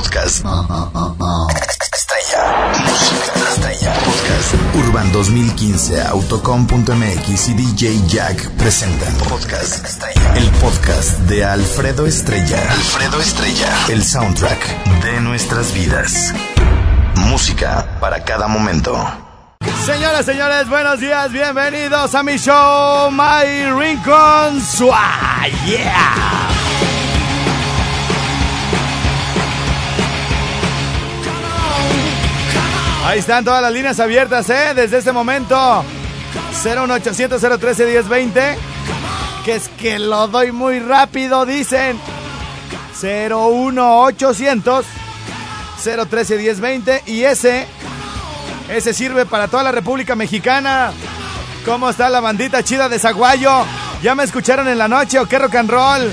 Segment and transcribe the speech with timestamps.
[0.00, 0.42] Podcast.
[1.92, 2.72] Estrella.
[2.86, 3.92] Música estrella.
[3.92, 4.54] Podcast.
[4.74, 10.36] Urban 2015, Autocom.mx y DJ Jack presentan Podcast Estrella.
[10.36, 12.62] El podcast de Alfredo Estrella.
[12.70, 13.68] Alfredo Estrella.
[13.90, 16.32] El soundtrack de nuestras vidas.
[17.16, 18.96] Música para cada momento.
[19.84, 26.39] Señoras, señores, buenos días, bienvenidos a mi show, My Rincon Swag, yeah.
[33.10, 34.72] Ahí están todas las líneas abiertas, ¿eh?
[34.72, 35.84] Desde este momento,
[36.62, 38.56] 01800 013 1020
[39.44, 41.98] que es que lo doy muy rápido, dicen.
[43.02, 44.86] 01800
[46.08, 47.66] 013 1020 y ese
[48.68, 50.92] ese sirve para toda la República Mexicana.
[51.64, 53.64] ¿Cómo está la bandita chida de Zaguayo?
[54.04, 56.12] ¿Ya me escucharon en la noche o qué rock and roll?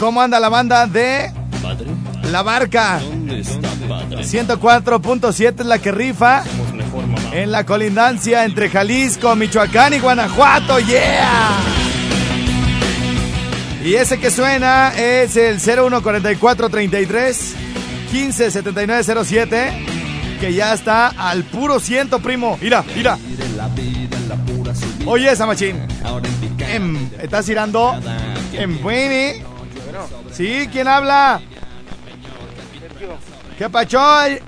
[0.00, 1.30] ¿Cómo anda la banda de
[2.32, 2.98] La Barca?
[2.98, 6.42] 104.7 es la que rifa
[7.30, 10.80] en la colindancia entre Jalisco, Michoacán y Guanajuato.
[10.80, 11.50] ¡Yeah!
[13.84, 17.54] Y ese que suena es el 014433
[18.12, 19.72] 157907
[20.40, 22.56] que ya está al puro ciento, primo.
[22.62, 23.18] Mira, mira.
[25.04, 25.86] Oye, Samachín.
[26.60, 27.94] Em, ¿Estás girando?
[28.54, 29.42] En Bueni.
[30.32, 31.42] Sí, ¿quién habla?
[33.58, 34.00] ¿Qué pacho?
[34.24, 34.42] Este,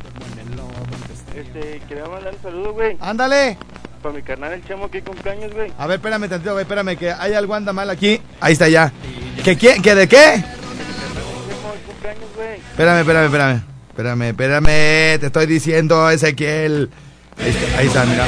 [1.89, 2.97] quería mandar un saludo, güey.
[3.01, 3.59] Ándale.
[4.03, 5.73] Para mi carnal el chamo que cumpleaños, güey.
[5.79, 8.21] A ver, espérame tantito, güey, espérame, que hay algo anda mal aquí.
[8.41, 8.93] Ahí está ya.
[9.43, 10.45] ¿Qué, qué, qué de qué?
[12.71, 13.63] Espérame, espérame, espérame.
[13.91, 16.91] Espérame, espérame, te estoy diciendo, Ezequiel.
[17.39, 18.27] Ahí está, ahí está, mira.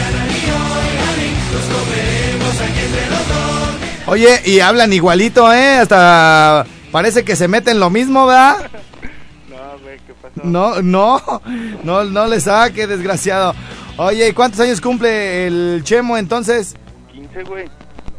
[4.06, 5.78] Oye, y hablan igualito, ¿eh?
[5.78, 8.70] Hasta parece que se meten lo mismo, ¿verdad?
[10.42, 11.20] No, no,
[11.84, 13.54] no, no le saque, desgraciado.
[13.96, 16.76] Oye, ¿y cuántos años cumple el Chemo entonces?
[17.12, 17.64] 15, güey.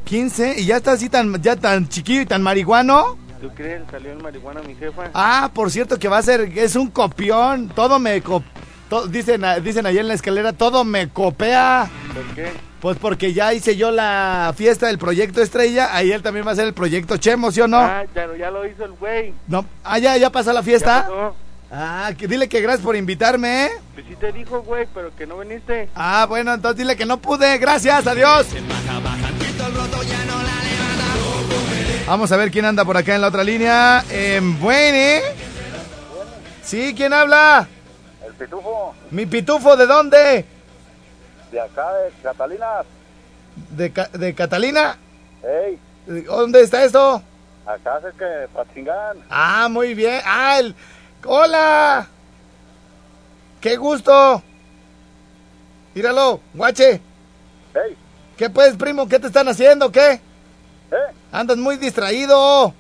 [0.05, 3.17] 15 y ya está así tan, ya tan chiquillo y tan marihuano.
[3.41, 3.83] ¿Tú crees?
[3.91, 5.03] Salió en marihuana mi jefa.
[5.13, 8.43] Ah, por cierto que va a ser, es un copión, todo me co-
[8.89, 11.87] to- dicen, dicen allá en la escalera, todo me copea.
[12.13, 12.51] ¿Por qué?
[12.81, 16.53] Pues porque ya hice yo la fiesta del proyecto Estrella, ahí él también va a
[16.53, 17.77] hacer el proyecto Chemo, ¿sí o no?
[17.77, 19.33] Ah, ya, ya lo hizo el güey.
[19.47, 21.01] No, ah, ya, ya pasó la ¿Ya fiesta.
[21.03, 21.35] pasó?
[21.71, 23.69] Ah, que dile que gracias por invitarme, ¿eh?
[23.93, 25.89] Pues sí te dijo, güey, pero que no viniste.
[25.95, 28.47] Ah, bueno, entonces dile que no pude, gracias, adiós.
[32.05, 34.03] Vamos a ver quién anda por acá en la otra línea.
[34.09, 35.21] En Buene.
[36.63, 37.67] Sí, ¿quién habla?
[38.25, 40.45] El pitufo Mi pitufo, ¿de dónde?
[41.51, 42.67] de acá de Catalina.
[43.71, 44.97] ¿De, Ca- de Catalina?
[45.43, 45.79] Ey,
[46.25, 47.21] ¿Dónde está esto?
[47.65, 49.17] acá cerca de Patzingán.
[49.29, 50.21] Ah, muy bien.
[50.25, 50.75] Ah, el...
[51.29, 52.07] ¡Hola!
[53.59, 54.41] ¡Qué gusto!
[55.93, 57.01] Míralo, guache.
[57.73, 57.97] Ey,
[58.37, 59.07] ¿Qué pues, primo?
[59.09, 59.91] ¿Qué te están haciendo?
[59.91, 60.13] ¿Qué?
[60.13, 60.95] eh,
[61.31, 62.73] Andas muy distraído.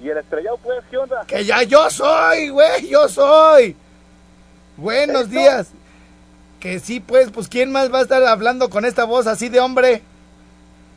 [0.00, 1.24] y el estrellado pues, ¿qué onda?
[1.26, 3.74] Que ya yo soy, güey, yo soy.
[4.76, 5.32] Buenos ¿Esto?
[5.34, 5.68] días.
[6.60, 9.58] Que sí, pues, pues, ¿quién más va a estar hablando con esta voz así de
[9.60, 10.02] hombre?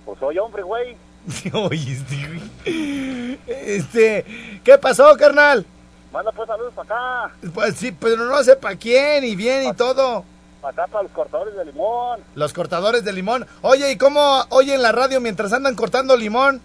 [0.06, 0.96] Pues soy hombre, güey.
[1.54, 3.40] Oye, este, güey.
[3.48, 5.66] Este, ¿qué pasó, carnal?
[6.12, 9.74] Manda pues saludos para acá, Pues sí, pero no sé para quién y bien y
[9.74, 10.26] todo.
[10.62, 12.20] para acá para los cortadores de limón.
[12.36, 13.46] Los cortadores de limón.
[13.62, 16.62] Oye, ¿y cómo oyen la radio mientras andan cortando limón?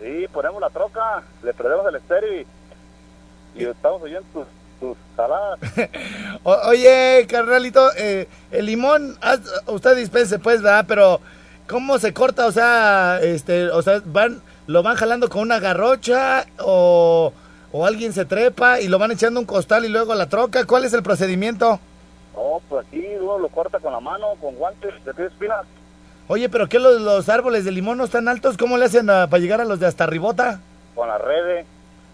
[0.00, 2.46] Sí, ponemos la troca, le prendemos el estéreo y,
[3.62, 4.46] y estamos oyendo tus,
[4.80, 5.58] tus saladas.
[6.44, 10.84] O- oye, carnalito, eh, el limón, haz- usted dispense, pues, ¿verdad?
[10.88, 11.20] Pero,
[11.68, 12.46] ¿cómo se corta?
[12.46, 17.32] O sea, este, o sea, van, lo van jalando con una garrocha o,
[17.72, 20.28] o alguien se trepa y lo van echando a un costal y luego a la
[20.28, 20.64] troca.
[20.64, 21.80] ¿Cuál es el procedimiento?
[22.34, 25.64] No, pues aquí uno lo corta con la mano, con guantes de tres espinas.
[26.28, 28.56] Oye, ¿pero qué los, los árboles de limón no están altos?
[28.56, 30.60] ¿Cómo le hacen ah, para llegar a los de hasta arribota?
[30.94, 31.64] Con la red,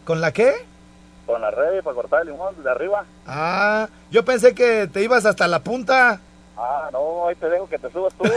[0.04, 0.52] ¿Con la qué?
[1.26, 3.04] con la red para cortar el limón de arriba.
[3.26, 6.20] Ah, yo pensé que te ibas hasta la punta.
[6.56, 8.24] Ah, no, ahí te dejo que te subas tú.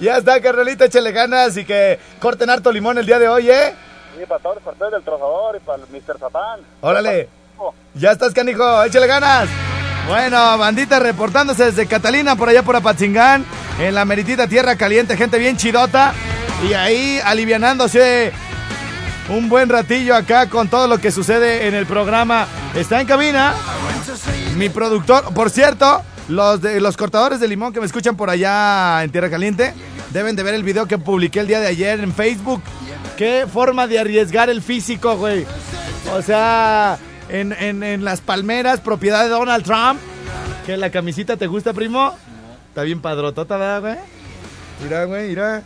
[0.00, 3.74] ya está, carnalito, échale ganas y que corten harto limón el día de hoy, ¿eh?
[4.16, 6.18] Sí, para todos los cortadores del trozador y para el Mr.
[6.18, 6.60] Satán.
[6.80, 7.28] Órale.
[7.94, 9.48] Ya estás, canijo, échale ganas.
[10.08, 13.44] Bueno, bandita reportándose desde Catalina, por allá por Apatzingán,
[13.78, 16.12] en la meritita tierra caliente, gente bien chidota.
[16.68, 18.32] Y ahí alivianándose
[19.28, 22.46] un buen ratillo acá con todo lo que sucede en el programa.
[22.74, 23.54] Está en cabina
[24.56, 25.32] mi productor.
[25.34, 29.30] Por cierto, los, de, los cortadores de limón que me escuchan por allá en Tierra
[29.30, 29.74] Caliente
[30.10, 32.62] deben de ver el video que publiqué el día de ayer en Facebook.
[33.22, 35.46] Qué forma de arriesgar el físico, güey.
[36.12, 36.98] O sea,
[37.28, 40.00] en, en, en Las Palmeras, propiedad de Donald Trump.
[40.66, 42.16] ¿Que la camisita te gusta, primo?
[42.70, 43.96] Está bien padrotota, ¿verdad, güey?
[44.82, 45.62] Mira, güey, mira.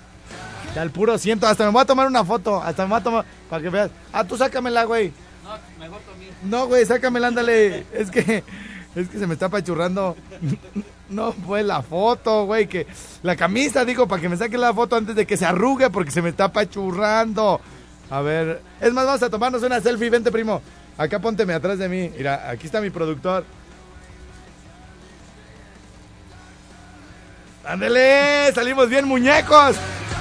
[0.78, 1.46] Al puro siento.
[1.46, 2.62] Hasta me voy a tomar una foto.
[2.62, 3.24] Hasta me voy a tomar.
[3.48, 3.90] Para que veas.
[4.12, 5.14] Ah, tú sácamela, güey.
[5.42, 6.32] No, mejor conmigo.
[6.42, 7.86] No, güey, sácamela, ándale.
[7.94, 8.44] Es que.
[8.96, 10.16] Es que se me está apachurrando.
[11.08, 12.66] No fue la foto, güey.
[12.66, 12.86] Que
[13.22, 16.10] la camisa, digo, para que me saque la foto antes de que se arrugue porque
[16.10, 17.60] se me está apachurrando.
[18.10, 18.62] A ver.
[18.80, 20.10] Es más, vamos a tomarnos una selfie.
[20.10, 20.62] Vente, primo.
[20.96, 22.10] Acá pónteme atrás de mí.
[22.16, 23.44] Mira, aquí está mi productor.
[27.66, 29.76] Ándele, salimos bien muñecos.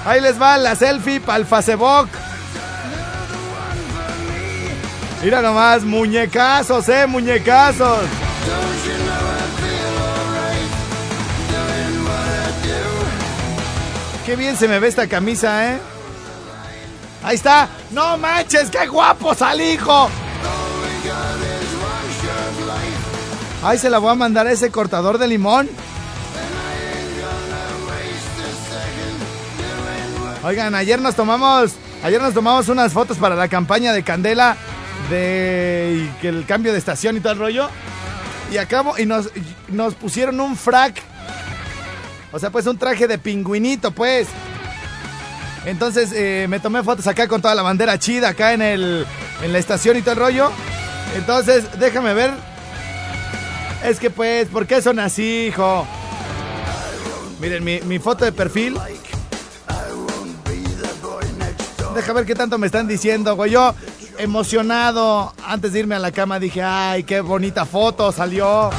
[0.06, 2.10] Ahí les va la selfie para el Facebook.
[5.24, 8.25] Mira nomás, muñecazos, eh, muñecazos.
[14.26, 15.80] Qué bien se me ve esta camisa, eh.
[17.24, 17.70] Ahí está.
[17.92, 20.10] No manches, qué guapo salí, hijo.
[23.64, 25.70] Ahí se la voy a mandar a ese cortador de limón.
[30.44, 34.56] Oigan, ayer nos tomamos, ayer nos tomamos unas fotos para la campaña de Candela
[35.10, 37.70] de que el cambio de estación y todo el rollo.
[38.52, 39.30] Y acabo y nos,
[39.68, 41.02] nos pusieron un frac.
[42.32, 44.28] O sea, pues un traje de pingüinito, pues.
[45.66, 49.06] Entonces eh, me tomé fotos acá con toda la bandera chida acá en el
[49.42, 50.52] en la estación y todo el rollo.
[51.16, 52.32] Entonces, déjame ver.
[53.84, 55.88] Es que pues, ¿por qué son así, hijo?
[57.40, 58.78] Miren, mi, mi foto de perfil
[61.96, 63.52] Deja ver qué tanto me están diciendo, güey.
[63.52, 63.74] Yo,
[64.18, 68.70] emocionado, antes de irme a la cama, dije, ay, qué bonita foto salió.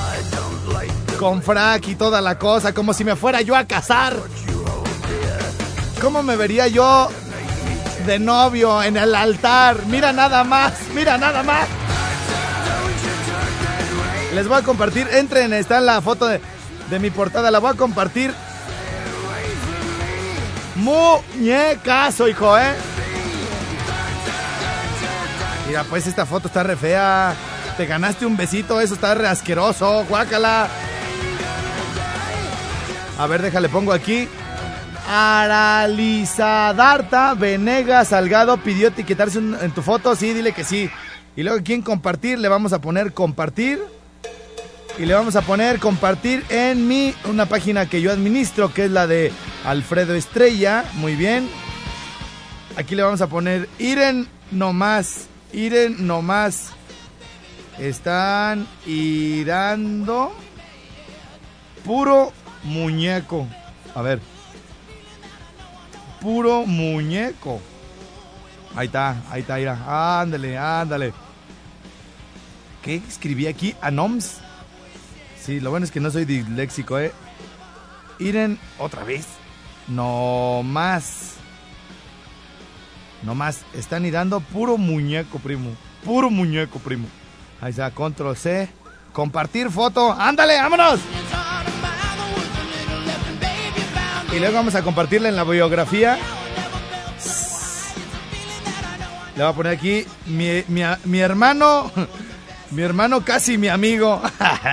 [1.18, 4.14] Con frac y toda la cosa, como si me fuera yo a casar.
[6.00, 7.08] ¿Cómo me vería yo
[8.06, 9.86] de novio en el altar?
[9.86, 11.66] Mira nada más, mira nada más.
[14.34, 16.40] Les voy a compartir, entren, está la foto de,
[16.90, 18.34] de mi portada, la voy a compartir.
[20.74, 22.74] Muñecazo, hijo, ¿eh?
[25.66, 27.34] Mira, pues esta foto está re fea.
[27.76, 30.04] Te ganaste un besito, eso está re asqueroso.
[30.08, 30.68] Guácala.
[33.18, 34.28] A ver, déjale, pongo aquí.
[35.08, 40.16] Aralizadarta Venegas Salgado pidió etiquetarse en tu foto.
[40.16, 40.90] Sí, dile que sí.
[41.36, 42.38] Y luego, ¿quién compartir?
[42.38, 43.82] Le vamos a poner compartir.
[44.98, 48.90] Y le vamos a poner compartir en mi, una página que yo administro, que es
[48.90, 49.30] la de
[49.64, 50.84] Alfredo Estrella.
[50.94, 51.50] Muy bien.
[52.76, 55.26] Aquí le vamos a poner Iren nomás.
[55.52, 56.72] Iren nomás.
[57.78, 60.32] Están irando.
[61.84, 62.32] Puro
[62.64, 63.46] muñeco.
[63.94, 64.20] A ver.
[66.20, 67.60] Puro muñeco.
[68.74, 70.20] Ahí está, ahí está, mira.
[70.20, 71.12] Ándale, ándale.
[72.82, 73.74] ¿Qué escribí aquí?
[73.80, 74.38] Anoms.
[75.40, 77.12] Sí, lo bueno es que no soy disléxico, ¿eh?
[78.18, 79.26] Iren otra vez.
[79.88, 81.35] No más.
[83.22, 83.60] No más.
[83.74, 85.70] Están irando puro muñeco, primo.
[86.04, 87.08] Puro muñeco, primo.
[87.60, 88.68] Ahí está, control C.
[89.12, 90.12] Compartir foto.
[90.12, 91.00] Ándale, vámonos.
[94.32, 96.18] Y luego vamos a compartirla en la biografía.
[99.34, 101.90] Le voy a poner aquí mi, mi, mi hermano.
[102.70, 104.20] Mi hermano casi mi amigo.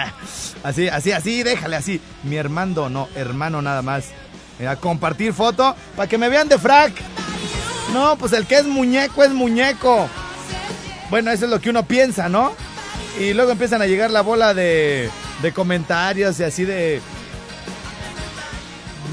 [0.64, 2.02] así, así, así, déjale así.
[2.24, 4.06] Mi hermano, no, hermano nada más.
[4.58, 6.92] Mira, compartir foto para que me vean de frac.
[7.94, 10.10] No, pues el que es muñeco es muñeco.
[11.12, 12.54] Bueno, eso es lo que uno piensa, ¿no?
[13.20, 15.12] Y luego empiezan a llegar la bola de,
[15.54, 17.02] comentarios y así de...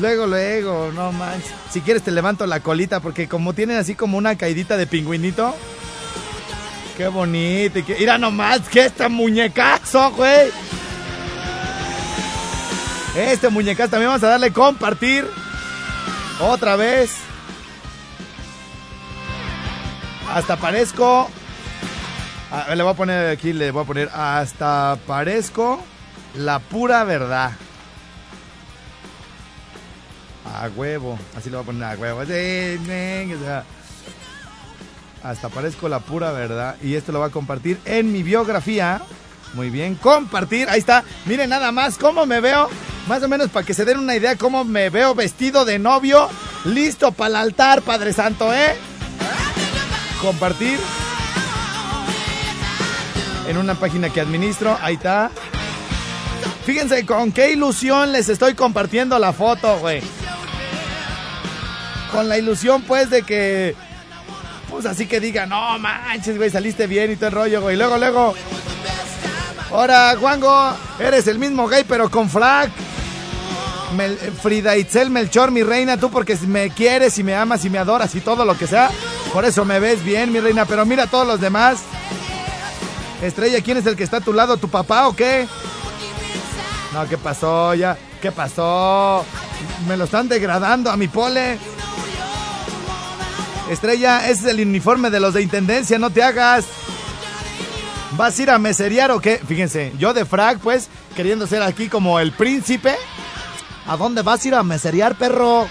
[0.00, 1.52] Luego, luego, no manches.
[1.70, 5.54] Si quieres te levanto la colita porque como tienen así como una caidita de pingüinito.
[6.96, 7.80] Qué bonito.
[7.80, 7.96] Y qué...
[7.98, 10.50] Mira nomás que este muñecazo, güey.
[13.14, 15.26] Este muñecazo también vamos a darle compartir.
[16.40, 17.29] Otra vez.
[20.32, 21.28] Hasta parezco.
[22.74, 25.82] Le voy a poner aquí, le voy a poner hasta parezco
[26.34, 27.52] la pura verdad.
[30.44, 31.18] A huevo.
[31.36, 32.22] Así le voy a poner a huevo.
[35.22, 36.76] Hasta parezco la pura verdad.
[36.82, 39.02] Y esto lo voy a compartir en mi biografía.
[39.54, 40.68] Muy bien, compartir.
[40.68, 41.02] Ahí está.
[41.26, 42.68] Miren nada más cómo me veo.
[43.08, 46.28] Más o menos para que se den una idea cómo me veo vestido de novio.
[46.64, 48.76] Listo para el altar, Padre Santo, ¿eh?
[50.20, 50.78] Compartir.
[53.48, 54.78] En una página que administro.
[54.80, 55.30] Ahí está.
[56.64, 60.02] Fíjense con qué ilusión les estoy compartiendo la foto, güey.
[62.12, 63.74] Con la ilusión, pues, de que
[64.68, 67.76] Pues así que diga, no manches, güey, saliste bien y todo el rollo, güey.
[67.76, 68.34] Luego, luego.
[69.72, 72.70] Ahora, Juango, eres el mismo gay, pero con frac.
[74.40, 78.14] Frida Itzel Melchor, mi reina, tú porque me quieres y me amas y me adoras
[78.14, 78.90] y todo lo que sea.
[79.32, 80.64] Por eso me ves bien, mi reina.
[80.64, 81.80] Pero mira a todos los demás.
[83.22, 84.56] Estrella, ¿quién es el que está a tu lado?
[84.56, 85.46] ¿Tu papá o qué?
[86.92, 87.96] No, ¿qué pasó ya?
[88.20, 89.24] ¿Qué pasó?
[89.86, 91.58] Me lo están degradando a mi pole.
[93.70, 96.64] Estrella, ese es el uniforme de los de intendencia, no te hagas.
[98.16, 99.38] ¿Vas a ir a meserear o qué?
[99.38, 102.96] Fíjense, yo de frag, pues, queriendo ser aquí como el príncipe.
[103.86, 105.68] ¿A dónde vas a ir a meserear, perro?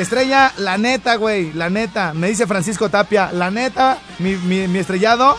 [0.00, 2.14] Estrella, la neta, güey, la neta.
[2.14, 5.36] Me dice Francisco Tapia, la neta, mi, mi, estrellado,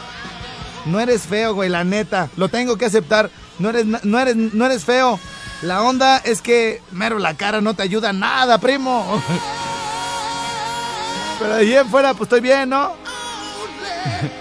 [0.86, 2.30] no eres feo, güey, la neta.
[2.38, 3.32] Lo tengo que aceptar.
[3.58, 5.20] No eres, no eres, no eres feo.
[5.64, 9.24] La onda es que, mero, la cara no te ayuda nada, primo.
[11.40, 12.94] Pero ahí en fuera, pues estoy bien, ¿no?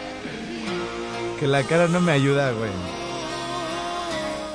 [1.41, 3.00] que la cara no me ayuda, güey.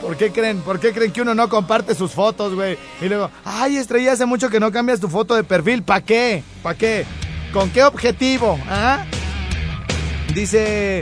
[0.05, 0.61] ¿Por qué creen?
[0.61, 2.77] ¿Por qué creen que uno no comparte sus fotos, güey?
[3.01, 5.81] Y luego, ay, Estrella, hace mucho que no cambias tu foto de perfil.
[5.81, 6.43] ¿Para qué?
[6.61, 7.07] ¿Para qué?
[7.51, 8.59] ¿Con qué objetivo?
[8.69, 9.03] ¿Ah?
[10.35, 11.01] Dice...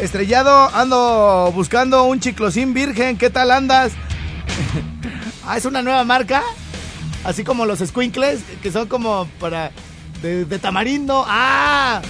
[0.00, 3.18] Estrellado, ando buscando un chiclosín virgen.
[3.18, 3.92] ¿Qué tal andas?
[5.46, 6.42] ah, es una nueva marca.
[7.22, 9.72] Así como los squinkles, que son como para...
[10.22, 11.22] De, de tamarindo.
[11.28, 12.00] ¡Ah!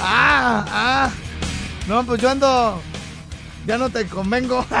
[0.00, 0.64] ¡Ah!
[0.68, 1.10] ¡Ah!
[1.88, 2.80] No, pues yo ando
[3.66, 4.64] ya no te convengo.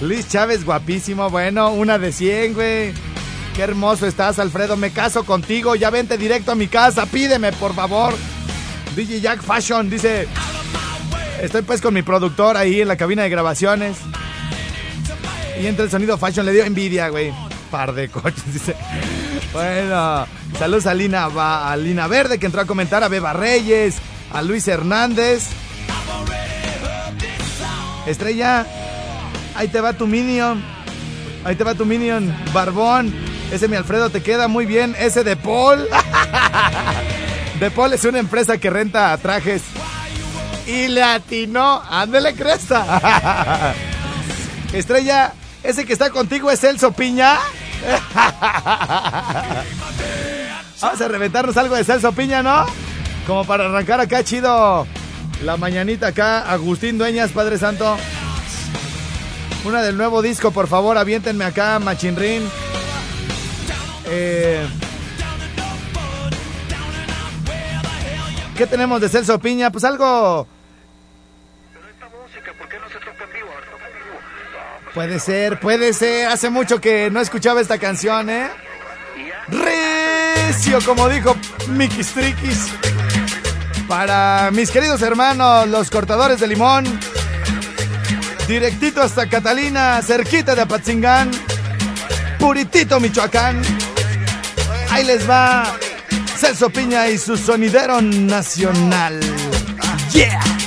[0.00, 1.28] Luis Chávez, guapísimo.
[1.30, 2.92] Bueno, una de 100, güey.
[3.54, 4.76] Qué hermoso estás, Alfredo.
[4.76, 5.74] Me caso contigo.
[5.74, 7.06] Ya vente directo a mi casa.
[7.06, 8.14] Pídeme, por favor.
[8.94, 10.28] DJ Jack Fashion dice:
[11.42, 13.96] Estoy pues con mi productor ahí en la cabina de grabaciones.
[15.60, 17.32] Y entre el sonido Fashion le dio envidia, güey.
[17.70, 18.76] Par de coches, dice.
[19.52, 20.26] Bueno,
[20.56, 23.96] saludos a Lina, a Lina Verde que entró a comentar, a Beba Reyes,
[24.32, 25.48] a Luis Hernández.
[28.08, 28.66] Estrella,
[29.54, 30.64] ahí te va tu minion.
[31.44, 33.14] Ahí te va tu minion, Barbón.
[33.52, 34.96] Ese mi Alfredo te queda muy bien.
[34.98, 35.86] Ese de Paul.
[37.60, 39.62] de Paul es una empresa que renta trajes.
[40.66, 41.82] Y le atinó.
[41.88, 43.74] Ándele cresta.
[44.72, 47.38] Estrella, ese que está contigo es Celso Piña.
[50.80, 52.64] Vamos a reventarnos algo de Celso Piña, ¿no?
[53.26, 54.86] Como para arrancar acá chido
[55.42, 57.96] la mañanita acá, Agustín Dueñas, Padre Santo.
[59.64, 62.48] Una del nuevo disco, por favor, aviéntenme acá, Machinrin.
[64.06, 64.66] Eh,
[68.56, 69.70] ¿Qué tenemos de Celso Piña?
[69.70, 70.46] Pues algo.
[74.94, 76.28] Puede ser, puede ser.
[76.28, 78.48] Hace mucho que no escuchaba esta canción, ¿eh?
[79.48, 81.36] Recio, como dijo
[81.68, 82.72] Mickey Strikis.
[83.88, 86.84] Para mis queridos hermanos, los cortadores de limón.
[88.46, 91.30] Directito hasta Catalina, cerquita de Apatzingán.
[92.38, 93.62] Puritito, Michoacán.
[94.90, 95.74] Ahí les va
[96.36, 99.18] Celso Piña y su sonidero nacional.
[100.12, 100.57] Yeah.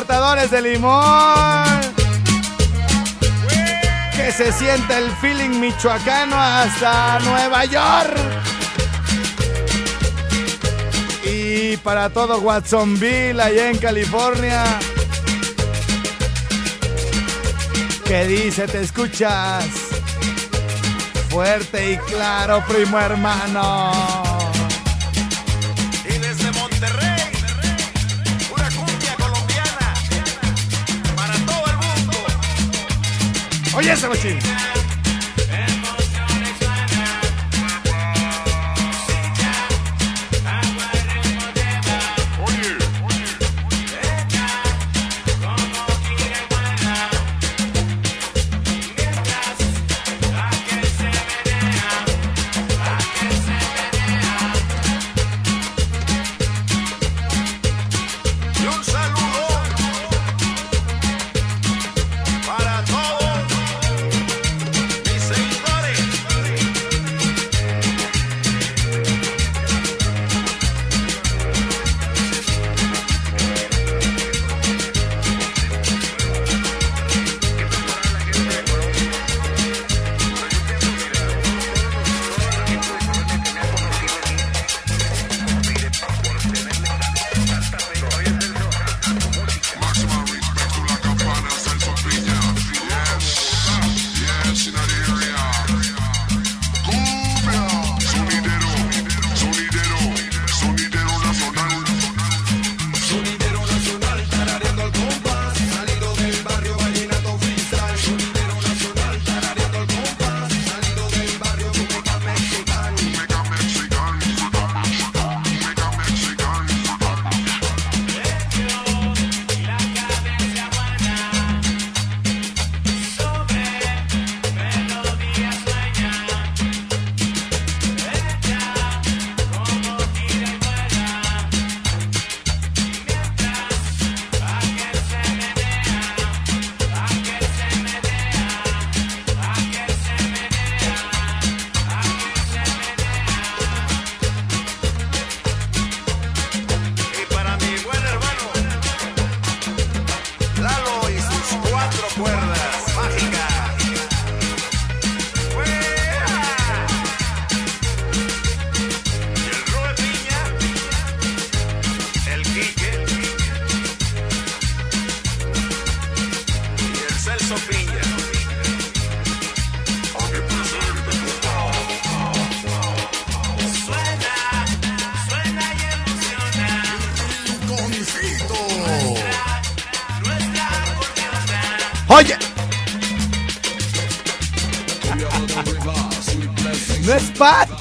[0.00, 1.64] Cortadores de limón.
[4.16, 8.16] Que se sienta el feeling michoacano hasta Nueva York.
[11.26, 14.64] Y para todo Watsonville, allá en California.
[18.06, 18.66] ¿Qué dice?
[18.68, 19.66] ¿Te escuchas?
[21.28, 24.29] Fuerte y claro, primo hermano.
[33.80, 34.38] Oye ese machín.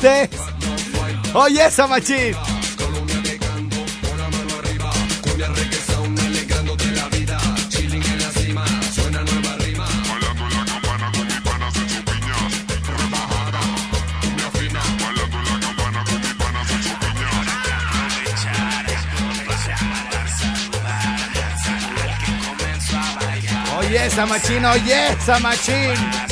[0.02, 0.30] Espantes.
[1.34, 2.36] Oye, esa machín.
[23.78, 26.29] Oye, esa machín, oye, esa machín.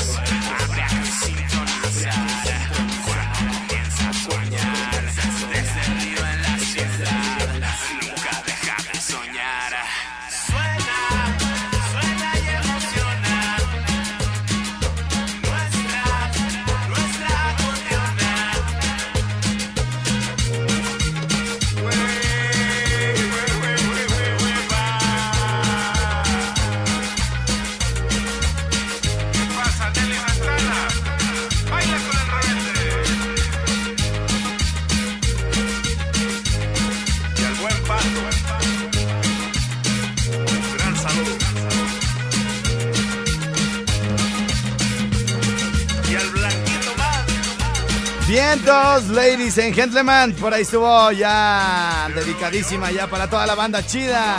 [48.97, 50.33] Vientos, ladies and gentlemen.
[50.33, 54.37] Por ahí estuvo ya dedicadísima ya para toda la banda chida.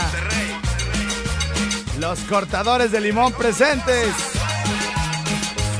[1.99, 4.09] Los cortadores de limón presentes.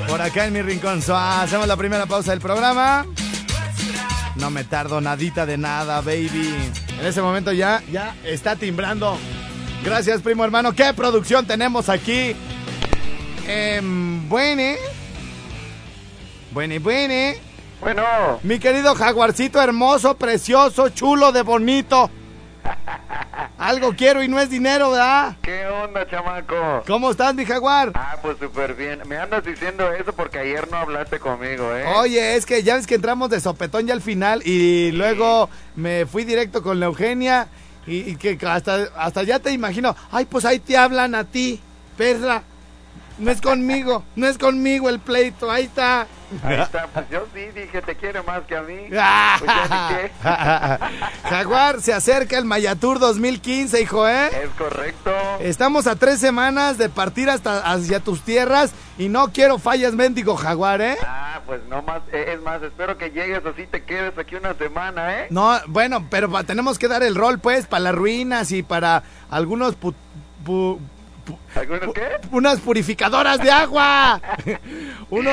[0.08, 1.02] Por acá en mi rincón.
[1.10, 3.06] Hacemos la primera pausa del programa.
[4.36, 6.56] No me tardo nadita de nada, baby.
[7.00, 9.18] En ese momento ya, ya está timbrando.
[9.84, 10.74] Gracias, primo hermano.
[10.74, 12.34] ¿Qué producción tenemos aquí?
[13.46, 14.78] Em, buene.
[16.52, 17.49] Buene, buene.
[17.82, 18.04] Bueno,
[18.44, 22.10] Mi querido jaguarcito hermoso, precioso, chulo, de bonito.
[23.58, 25.38] Algo quiero y no es dinero, ¿verdad?
[25.42, 26.84] ¿qué onda, chamaco?
[26.86, 27.92] ¿Cómo estás, mi jaguar?
[27.96, 29.02] Ah, pues súper bien.
[29.08, 31.86] Me andas diciendo eso porque ayer no hablaste conmigo, ¿eh?
[31.98, 36.06] Oye, es que ya ves que entramos de sopetón ya al final y luego me
[36.06, 37.48] fui directo con la Eugenia
[37.88, 41.60] y, y que hasta, hasta ya te imagino, ay, pues ahí te hablan a ti,
[41.98, 42.44] perra.
[43.18, 46.08] No es conmigo, no es conmigo el pleito, ahí está.
[46.44, 48.78] Ahí está, pues yo sí dije, te quiero más que a mí.
[48.90, 51.00] Pues ya ni.
[51.30, 54.28] Jaguar, se acerca el Mayatur 2015, hijo, ¿eh?
[54.44, 55.12] Es correcto.
[55.40, 60.36] Estamos a tres semanas de partir hasta hacia tus tierras y no quiero fallas, mendigo
[60.36, 60.98] Jaguar, ¿eh?
[61.06, 64.54] Ah, pues no más, eh, es más, espero que llegues así te quedes aquí una
[64.56, 65.28] semana, ¿eh?
[65.30, 69.80] No, bueno, pero tenemos que dar el rol, pues, para las ruinas y para algunos
[69.80, 69.96] pu-
[70.46, 70.80] pu-
[71.56, 72.08] ¿Algunos qué?
[72.32, 74.22] unas purificadoras de agua.
[75.10, 75.32] Uno,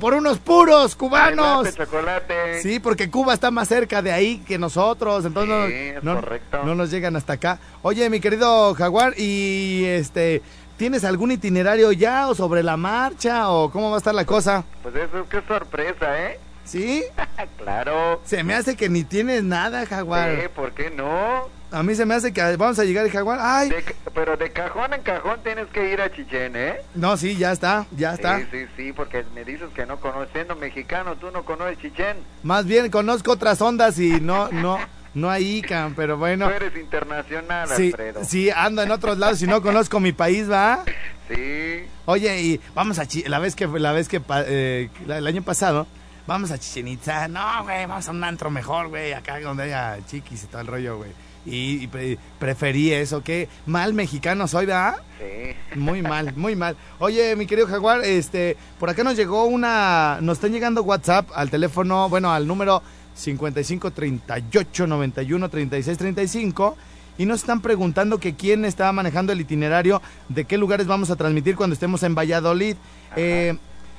[0.00, 1.66] por unos puros cubanos.
[1.74, 2.62] Chocolate, chocolate.
[2.62, 6.62] Sí, porque Cuba está más cerca de ahí que nosotros, entonces Sí, es no, correcto.
[6.64, 7.58] no nos llegan hasta acá.
[7.82, 10.42] Oye, mi querido Jaguar, y este,
[10.76, 14.64] ¿tienes algún itinerario ya o sobre la marcha o cómo va a estar la cosa?
[14.82, 16.38] Pues eso es que sorpresa, ¿eh?
[16.64, 17.04] ¿Sí?
[17.58, 18.20] claro.
[18.24, 20.30] Se me hace que ni tienes nada, Jaguar.
[20.30, 21.48] Eh, ¿Por qué no?
[21.74, 23.38] A mí se me hace que vamos a llegar el Jaguar.
[23.42, 23.84] Ay, De
[24.14, 26.76] pero de cajón en cajón tienes que ir a Chichén, ¿eh?
[26.94, 28.38] no, sí, ya está, ya está.
[28.38, 32.16] Sí, sí, sí, porque me dices que no conoces, siendo mexicano, tú no conoces Chichén.
[32.44, 34.78] Más bien conozco otras ondas y no, no,
[35.14, 36.46] no hay ICAM, pero bueno.
[36.48, 38.24] Tú eres internacional, Sí, Alfredo.
[38.24, 40.84] sí, ando en otros lados y no conozco mi país, ¿va?
[41.28, 41.86] Sí.
[42.06, 45.86] Oye, y vamos a Chi- la vez que la vez que eh, el año pasado
[46.26, 47.28] vamos a Chichen Itza.
[47.28, 50.66] No, güey, vamos a un antro mejor, güey, acá donde haya chiquis y todo el
[50.68, 51.10] rollo, güey.
[51.46, 54.96] Y, y pre- preferí eso, qué mal mexicano soy, ¿verdad?
[55.18, 55.78] Sí.
[55.78, 56.76] Muy mal, muy mal.
[56.98, 61.50] Oye, mi querido Jaguar, este, por acá nos llegó una, nos están llegando WhatsApp al
[61.50, 62.82] teléfono, bueno, al número
[63.14, 66.76] 55 38 91 36 35
[67.18, 71.16] y nos están preguntando que quién está manejando el itinerario de qué lugares vamos a
[71.16, 72.76] transmitir cuando estemos en Valladolid.
[73.16, 73.56] Eh,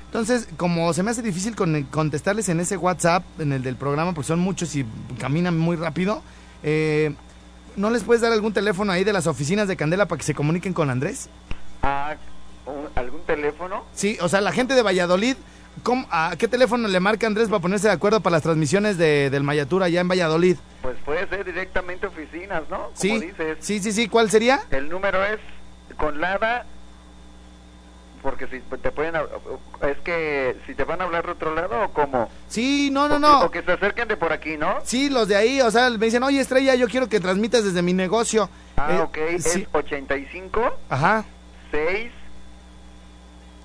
[0.08, 4.14] entonces, como se me hace difícil con- contestarles en ese WhatsApp, en el del programa,
[4.14, 4.86] porque son muchos y
[5.20, 6.22] caminan muy rápido,
[6.64, 7.14] eh,
[7.76, 10.34] ¿no les puedes dar algún teléfono ahí de las oficinas de Candela para que se
[10.36, 11.30] comuniquen con Andrés?
[11.84, 12.16] Ah,
[12.96, 13.84] ¿Algún teléfono?
[13.94, 15.36] Sí, o sea, la gente de Valladolid,
[15.84, 19.30] ¿cómo- ¿a qué teléfono le marca Andrés para ponerse de acuerdo para las transmisiones de,
[19.30, 20.58] del Mayatur allá en Valladolid?
[20.82, 22.78] Pues puede ser directamente oficinas, ¿no?
[22.78, 23.58] Como Sí, dices.
[23.60, 24.62] sí, sí, sí, ¿cuál sería?
[24.72, 25.40] El número es
[25.98, 26.66] con Lada,
[28.26, 31.90] porque si te pueden, es que si te van a hablar de otro lado o
[31.94, 32.28] cómo.
[32.50, 33.42] Sí, no, no, O- no.
[33.44, 34.80] O que se acerquen de por aquí, ¿no?
[34.84, 37.84] Sí, los de ahí, o sea, me dicen, oye, Estrella, yo quiero que transmitas desde
[37.84, 38.50] mi negocio.
[38.78, 41.24] Ah, Eh, ok, Sí, es 85 ajá,
[41.70, 42.12] 6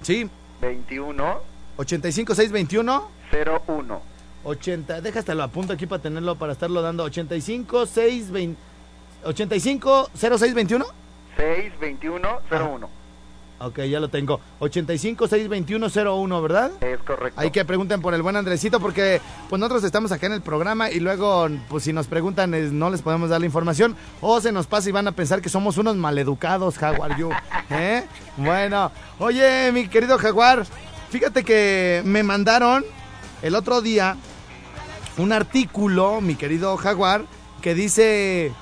[0.02, 0.28] sí,
[0.60, 1.38] 21
[1.78, 3.08] 85 621
[3.66, 4.02] 01.
[4.44, 8.60] 80, déjastelo apunto aquí para tenerlo, para estarlo dando, 85 6 20,
[9.24, 10.84] 85 06 21
[11.38, 12.99] 6 21 01.
[13.60, 14.40] Ok, ya lo tengo.
[14.60, 16.70] 85-621-01, ¿verdad?
[16.80, 17.38] Es correcto.
[17.40, 20.90] Hay que pregunten por el buen Andresito porque pues nosotros estamos acá en el programa
[20.90, 24.50] y luego pues si nos preguntan es- no les podemos dar la información o se
[24.52, 27.30] nos pasa y van a pensar que somos unos maleducados, Jaguar you.
[27.70, 28.04] ¿Eh?
[28.38, 30.64] Bueno, oye mi querido Jaguar,
[31.10, 32.84] fíjate que me mandaron
[33.42, 34.16] el otro día
[35.18, 37.24] un artículo, mi querido Jaguar,
[37.60, 38.52] que dice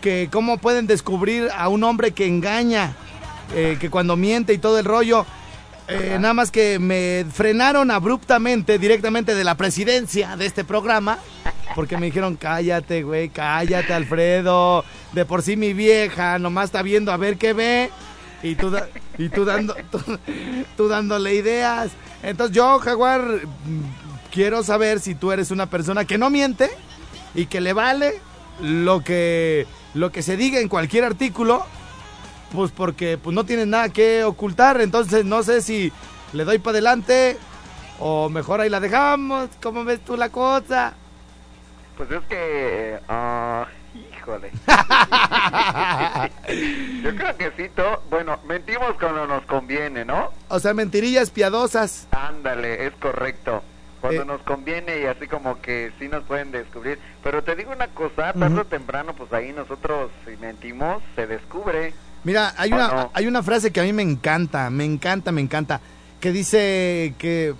[0.00, 2.96] que cómo pueden descubrir a un hombre que engaña,
[3.54, 5.26] eh, que cuando miente y todo el rollo.
[5.88, 11.18] Eh, nada más que me frenaron abruptamente directamente de la presidencia de este programa.
[11.74, 14.84] Porque me dijeron, cállate, güey, cállate, Alfredo.
[15.12, 17.90] De por sí mi vieja nomás está viendo a ver qué ve.
[18.42, 19.98] Y tú, da- y tú, dando, tú,
[20.76, 21.90] tú dándole ideas.
[22.22, 23.22] Entonces yo, Jaguar,
[24.32, 26.70] quiero saber si tú eres una persona que no miente
[27.34, 28.20] y que le vale
[28.60, 31.64] lo que, lo que se diga en cualquier artículo
[32.52, 35.92] pues porque pues no tienes nada que ocultar, entonces no sé si
[36.32, 37.36] le doy para adelante
[37.98, 40.94] o mejor ahí la dejamos, ¿cómo ves tú la cosa?
[41.96, 42.98] Pues es que...
[43.08, 44.50] ah, híjole.
[47.02, 50.30] Yo creo que sí, to- bueno, mentimos cuando nos conviene, ¿no?
[50.48, 52.06] o sea, mentirillas piadosas.
[52.10, 53.62] Ándale, es correcto.
[54.00, 54.26] Cuando Eh.
[54.26, 56.98] nos conviene y así como que sí nos pueden descubrir.
[57.22, 61.94] Pero te digo una cosa, tarde o temprano, pues ahí nosotros si mentimos, se descubre.
[62.24, 65.40] Mira, hay ¿O una, hay una frase que a mí me encanta, me encanta, me
[65.40, 65.80] encanta,
[66.20, 67.54] que dice que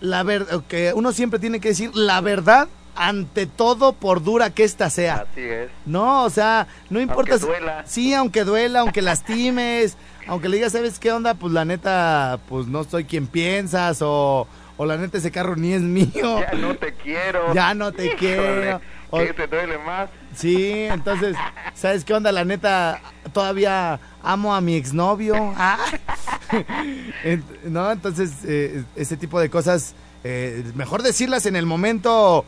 [0.00, 4.64] la ver, que uno siempre tiene que decir la verdad ante todo por dura que
[4.64, 5.26] ésta sea.
[5.30, 5.70] Así es.
[5.86, 7.38] No, o sea, no importa.
[7.38, 7.84] si- duela.
[7.86, 11.32] Sí, aunque duela, aunque lastimes, aunque le digas, ¿sabes qué onda?
[11.34, 15.72] Pues la neta, pues no soy quien piensas, o, o la neta ese carro ni
[15.72, 16.40] es mío.
[16.40, 17.52] Ya no te quiero.
[17.54, 18.80] Ya no te Híjole, quiero.
[19.10, 20.08] O- ¿Qué te duele más?
[20.34, 21.36] Sí, entonces,
[21.74, 22.32] ¿sabes qué onda?
[22.32, 23.00] La neta,
[23.34, 25.34] todavía amo a mi exnovio.
[25.56, 25.78] Ah.
[27.64, 32.44] No, entonces, eh, ese tipo de cosas, eh, mejor decirlas en el momento.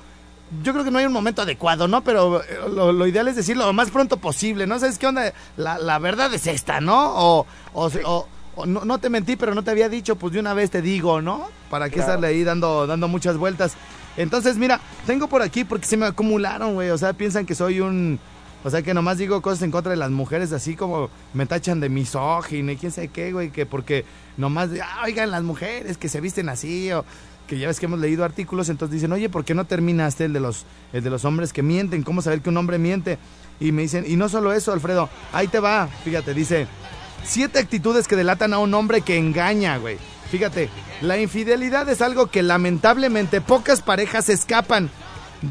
[0.63, 2.05] Yo creo que no hay un momento adecuado, ¿no?
[2.05, 4.79] Pero eh, lo, lo ideal es decirlo lo más pronto posible, ¿no?
[4.79, 5.33] ¿Sabes qué onda?
[5.57, 7.13] La, la verdad es esta, ¿no?
[7.15, 8.29] O- o
[8.67, 11.21] no, no te mentí, pero no te había dicho, pues de una vez te digo,
[11.23, 11.49] ¿no?
[11.71, 12.09] ¿Para qué Claro.
[12.13, 13.75] estarle ahí dando, dando muchas vueltas?
[14.17, 16.91] Entonces, mira, tengo por aquí porque se me acumularon, güey.
[16.91, 18.19] O sea, piensan que soy un.
[18.63, 21.81] O sea, que nomás digo cosas en contra de las mujeres, así como me tachan
[21.81, 23.51] de misógino y quién sabe qué, güey.
[23.51, 24.05] Que porque
[24.37, 27.05] nomás, ah, oigan, las mujeres que se visten así, o
[27.47, 30.33] que ya ves que hemos leído artículos, entonces dicen, oye, ¿por qué no terminaste el
[30.33, 30.65] de los,
[30.95, 32.03] el de los hombres que mienten?
[32.03, 33.19] ¿Cómo saber que un hombre miente?
[33.61, 36.67] Y me dicen, y no solo eso, Alfredo, ahí te va, fíjate, dice,
[37.25, 39.97] Siete actitudes que delatan a un hombre que engaña, güey.
[40.31, 40.69] Fíjate,
[41.01, 44.91] la infidelidad es algo que lamentablemente pocas parejas escapan.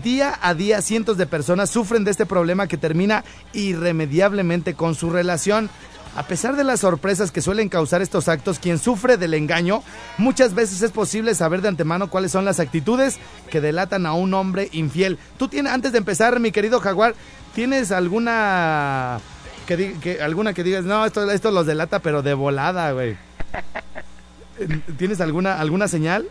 [0.04, 5.10] Día a día cientos de personas sufren de este problema que termina irremediablemente con su
[5.10, 5.70] relación.
[6.16, 9.82] A pesar de las sorpresas que suelen causar estos actos, quien sufre del engaño,
[10.20, 13.18] muchas veces es posible saber de antemano cuáles son las actitudes
[13.50, 15.18] que delatan a un hombre infiel.
[15.38, 17.16] Tú tienes, antes de empezar, mi querido Jaguar,
[17.56, 19.20] ¿tienes alguna
[19.68, 23.16] que, di- que alguna que digas, no, esto, esto los delata, pero de volada, güey?
[24.98, 26.28] ¿Tienes alguna, alguna señal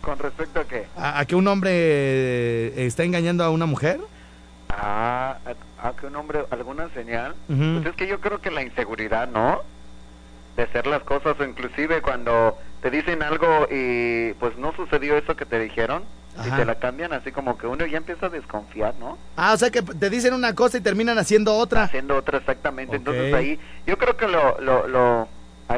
[0.00, 0.86] ¿Con respecto a qué?
[0.96, 4.00] a, a que un hombre eh, está engañando a una mujer?
[4.68, 5.38] Ah,
[5.82, 7.34] a, a que un hombre, alguna señal.
[7.46, 9.62] Pues es que yo creo que la inseguridad, ¿no?
[10.56, 15.34] De hacer las cosas, o inclusive cuando te dicen algo y pues no sucedió eso
[15.36, 16.04] que te dijeron,
[16.44, 16.56] y Ajá.
[16.56, 19.18] te la cambian así como que uno ya empieza a desconfiar, ¿no?
[19.36, 21.84] Ah, o sea que te dicen una cosa y terminan haciendo otra.
[21.84, 22.96] Haciendo otra exactamente.
[22.96, 25.28] Entonces ahí, yo creo que lo, lo, lo,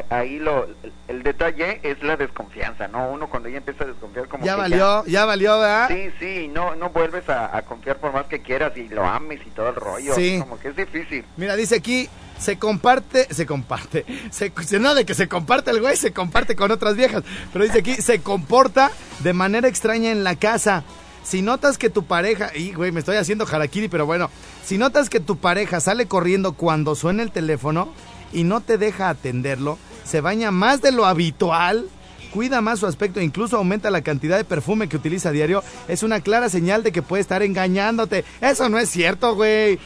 [0.09, 0.67] ahí lo,
[1.07, 3.09] el detalle es la desconfianza, ¿no?
[3.09, 5.87] Uno cuando ya empieza a desconfiar como Ya que valió, ya valió, ¿verdad?
[5.87, 9.39] Sí, sí, no, no vuelves a, a confiar por más que quieras y lo ames
[9.45, 10.13] y todo el rollo.
[10.15, 10.37] Sí.
[10.39, 11.25] Como que es difícil.
[11.37, 15.97] Mira, dice aquí, se comparte, se comparte, se, no de que se comparte el güey,
[15.97, 17.23] se comparte con otras viejas,
[17.53, 20.83] pero dice aquí, se comporta de manera extraña en la casa.
[21.23, 24.29] Si notas que tu pareja, y güey, me estoy haciendo harakiri, pero bueno,
[24.65, 27.93] si notas que tu pareja sale corriendo cuando suena el teléfono
[28.31, 31.87] y no te deja atenderlo, se baña más de lo habitual,
[32.33, 36.03] cuida más su aspecto incluso aumenta la cantidad de perfume que utiliza a diario, es
[36.03, 38.23] una clara señal de que puede estar engañándote.
[38.41, 39.77] Eso no es cierto, güey.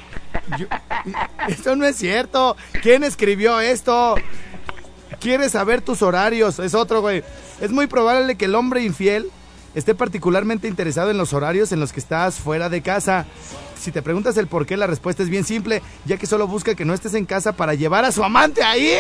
[0.60, 0.68] Yo-
[1.48, 2.56] eso no es cierto.
[2.82, 4.16] ¿Quién escribió esto?
[5.20, 6.60] ¿Quieres saber tus horarios?
[6.60, 7.24] Es otro, güey.
[7.62, 9.30] Es muy probable que el hombre infiel
[9.76, 13.26] esté particularmente interesado en los horarios en los que estás fuera de casa.
[13.80, 16.76] Si te preguntas el por qué, la respuesta es bien simple, ya que solo busca
[16.76, 18.94] que no estés en casa para llevar a su amante ahí.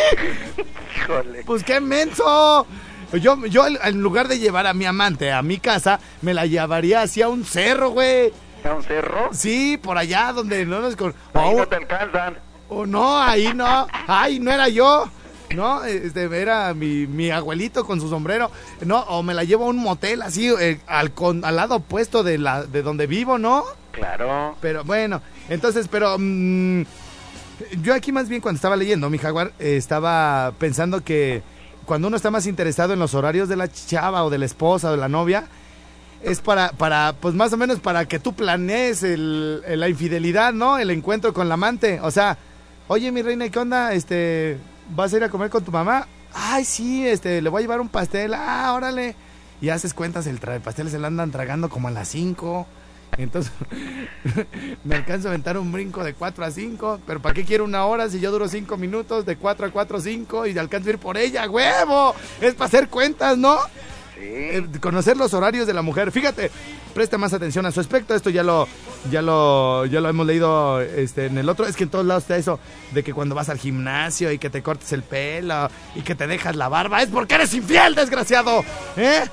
[0.97, 1.43] Híjole.
[1.45, 2.65] Pues qué menso.
[3.13, 7.01] Yo, yo en lugar de llevar a mi amante a mi casa, me la llevaría
[7.03, 8.33] hacia un cerro, güey.
[8.63, 9.29] ¿A un cerro?
[9.33, 10.95] Sí, por allá donde no nos...
[10.95, 12.37] con- Ahí no te alcanzan.
[12.69, 13.87] Oh, no, ahí no.
[14.07, 15.09] Ay, no era yo.
[15.53, 15.83] ¿no?
[15.85, 18.49] Este, era mi, mi abuelito con su sombrero,
[18.85, 19.01] ¿no?
[19.01, 22.39] O me la llevo a un motel así, eh, al, con, al lado opuesto de,
[22.39, 23.63] la, de donde vivo, ¿no?
[23.91, 24.55] Claro.
[24.61, 26.81] Pero bueno, entonces, pero mm,
[27.83, 31.43] yo aquí más bien cuando estaba leyendo, mi jaguar, eh, estaba pensando que
[31.85, 34.87] cuando uno está más interesado en los horarios de la chava o de la esposa
[34.89, 35.43] o de la novia,
[36.23, 40.77] es para, para, pues más o menos para que tú planees el, la infidelidad, ¿no?
[40.77, 41.99] El encuentro con la amante.
[42.01, 42.37] O sea,
[42.87, 43.93] oye, mi reina, ¿qué onda?
[43.93, 44.57] Este,
[44.95, 46.07] ¿vas a ir a comer con tu mamá?
[46.33, 48.33] Ay, sí, este, le voy a llevar un pastel.
[48.33, 49.15] Ah, órale.
[49.61, 52.67] Y haces cuentas, el pastel se lo andan tragando como a las 5.
[53.17, 53.51] Entonces,
[54.83, 57.01] me alcanzo a aventar un brinco de 4 a 5.
[57.05, 59.99] Pero ¿para qué quiero una hora si yo duro 5 minutos de 4 a 4
[59.99, 61.49] 5 y alcanzo a ir por ella?
[61.49, 62.15] ¡Huevo!
[62.41, 63.57] Es para hacer cuentas, ¿no?
[64.15, 64.21] Sí.
[64.23, 66.11] Eh, conocer los horarios de la mujer.
[66.11, 66.51] Fíjate,
[66.93, 68.13] presta más atención a su aspecto.
[68.15, 68.67] Esto ya lo,
[69.09, 71.65] ya lo, ya lo hemos leído este, en el otro.
[71.65, 72.59] Es que en todos lados está eso
[72.91, 76.27] de que cuando vas al gimnasio y que te cortes el pelo y que te
[76.27, 78.63] dejas la barba es porque eres infiel, desgraciado.
[78.97, 79.23] ¿Eh?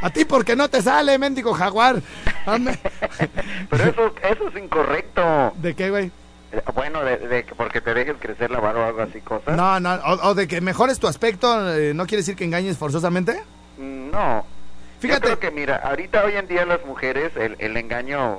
[0.00, 2.00] A ti porque no te sale, mendigo jaguar.
[3.70, 5.52] Pero eso, eso es incorrecto.
[5.56, 6.10] ¿De qué, güey?
[6.52, 9.56] Eh, Bueno, de, de que porque te dejes crecer la barba o algo así, cosas.
[9.56, 12.78] No, no, o, o de que mejores tu aspecto, eh, ¿no quiere decir que engañes
[12.78, 13.42] forzosamente?
[13.78, 14.44] No.
[15.00, 15.28] Fíjate.
[15.28, 18.38] Yo creo que, mira, ahorita hoy en día las mujeres, el, el engaño,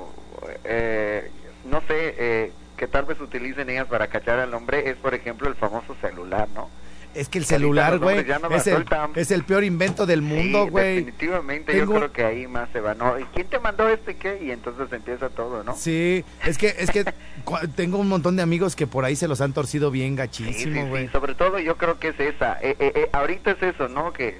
[0.64, 1.30] eh,
[1.64, 5.48] no sé, eh, que tal vez utilicen ellas para cachar al hombre, es por ejemplo
[5.48, 6.68] el famoso celular, ¿no?
[7.12, 8.84] Es que el celular, güey, no es, el,
[9.16, 10.94] es el peor invento del mundo, Sí, güey.
[10.96, 13.18] definitivamente, Tengo- yo creo que ahí más se va, ¿no?
[13.18, 14.38] ¿Y quién te mandó este qué?
[14.44, 15.74] Y entonces empieza todo, ¿no?
[15.74, 17.04] Sí, es que, es que
[17.74, 20.16] tengo un montón de amigos que por ahí se los han torcido bien Sí, sí,
[20.44, 21.08] gachísimo, sí, güey.
[21.08, 22.58] sobre todo yo creo que es esa.
[22.62, 24.12] Eh, eh, eh, ahorita es eso, ¿no?
[24.12, 24.38] Que,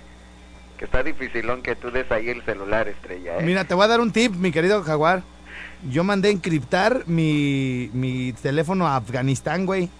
[0.80, 3.42] que está dificilón que tú des ahí el celular, estrella, ¿eh?
[3.42, 5.22] Mira, te voy a dar un tip, mi querido Jaguar.
[5.90, 9.90] Yo mandé a encriptar mi, mi teléfono a Afganistán, güey.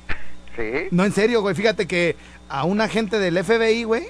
[0.57, 0.89] Sí.
[0.91, 1.55] No, en serio, güey.
[1.55, 2.17] Fíjate que
[2.49, 4.07] a un agente del FBI, güey,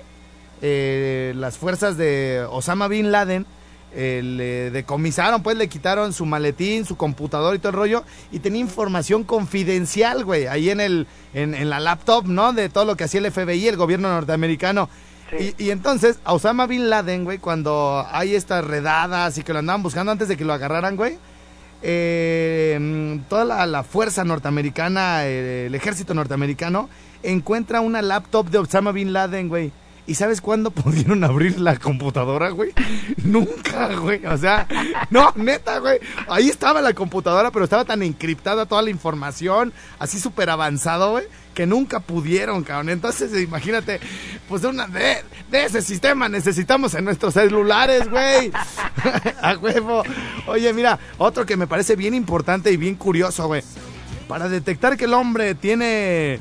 [0.63, 3.47] eh, las fuerzas de Osama Bin Laden
[3.93, 8.05] eh, le decomisaron, pues le quitaron su maletín, su computador y todo el rollo.
[8.31, 12.53] Y tenía información confidencial, güey, ahí en, el, en, en la laptop, ¿no?
[12.53, 14.89] De todo lo que hacía el FBI, el gobierno norteamericano.
[15.39, 19.61] Y, y entonces, a Osama Bin Laden, güey, cuando hay estas redadas y que lo
[19.61, 21.19] andaban buscando antes de que lo agarraran, güey,
[21.83, 26.89] eh, toda la, fuerza norteamericana, el ejército norteamericano,
[27.23, 29.73] encuentra una laptop de Osama Bin Laden, güey.
[30.11, 32.73] ¿Y sabes cuándo pudieron abrir la computadora, güey?
[33.23, 34.27] Nunca, güey.
[34.27, 34.67] O sea,
[35.09, 36.01] no, neta, güey.
[36.29, 41.27] Ahí estaba la computadora, pero estaba tan encriptada toda la información, así súper avanzado, güey,
[41.55, 42.89] que nunca pudieron, cabrón.
[42.89, 44.01] Entonces, imagínate,
[44.49, 45.19] pues una, de,
[45.49, 48.51] de ese sistema necesitamos en nuestros celulares, güey.
[49.43, 50.03] A huevo.
[50.49, 53.63] Oye, mira, otro que me parece bien importante y bien curioso, güey.
[54.27, 56.41] Para detectar que el hombre tiene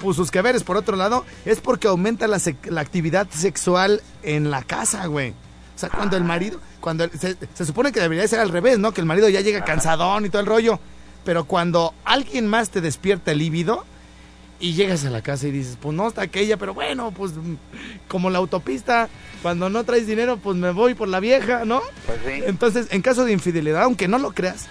[0.00, 4.50] pues, sus que veres por otro lado, es porque aumenta la, la actividad sexual en
[4.50, 5.30] la casa, güey.
[5.30, 8.78] O sea, cuando el marido, cuando el- se, se supone que debería ser al revés,
[8.78, 8.92] ¿no?
[8.92, 10.80] Que el marido ya llega cansadón y todo el rollo.
[11.24, 13.84] Pero cuando alguien más te despierta el líbido
[14.60, 17.32] y llegas a la casa y dices, pues no está aquella, pero bueno, pues
[18.08, 19.08] como la autopista,
[19.42, 21.80] cuando no traes dinero, pues me voy por la vieja, ¿no?
[22.06, 22.42] Pues sí.
[22.46, 24.66] Entonces, en caso de infidelidad, aunque no lo creas,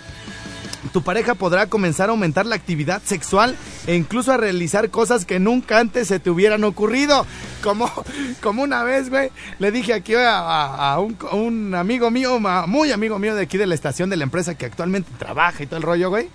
[0.93, 3.55] tu pareja podrá comenzar a aumentar la actividad sexual
[3.87, 7.25] e incluso a realizar cosas que nunca antes se te hubieran ocurrido.
[7.63, 7.91] Como,
[8.41, 12.91] como una vez, güey, le dije aquí a, a- a un, un amigo mío, muy
[12.91, 15.77] amigo mío de aquí de la estación de la empresa que actualmente trabaja y todo
[15.77, 16.29] el rollo, güey.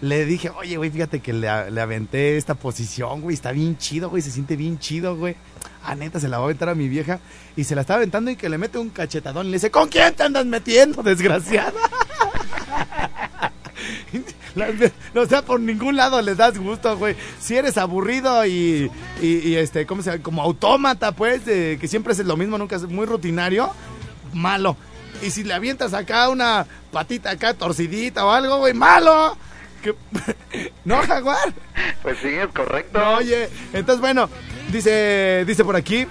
[0.00, 4.10] Le dije, oye, güey, fíjate que le, le aventé esta posición, güey, está bien chido,
[4.10, 5.36] güey, se siente bien chido, güey.
[5.82, 7.20] Ah, neta, se la va a aventar a mi vieja.
[7.56, 9.88] Y se la está aventando y que le mete un cachetadón y le dice, ¿con
[9.88, 11.72] quién te andas metiendo, desgraciada?
[14.54, 17.16] Las ve- o sea, por ningún lado les das gusto, güey.
[17.40, 20.22] Si eres aburrido y, y, y, este, ¿cómo se llama?
[20.22, 23.70] Como autómata, pues, de que siempre es lo mismo, nunca es muy rutinario,
[24.32, 24.76] malo.
[25.22, 29.36] Y si le avientas acá una patita acá torcidita o algo, güey, malo.
[30.84, 31.52] ¿No, Jaguar?
[32.02, 32.98] Pues sí, es correcto.
[32.98, 34.28] No, oye, entonces bueno,
[34.72, 36.06] dice, dice por aquí.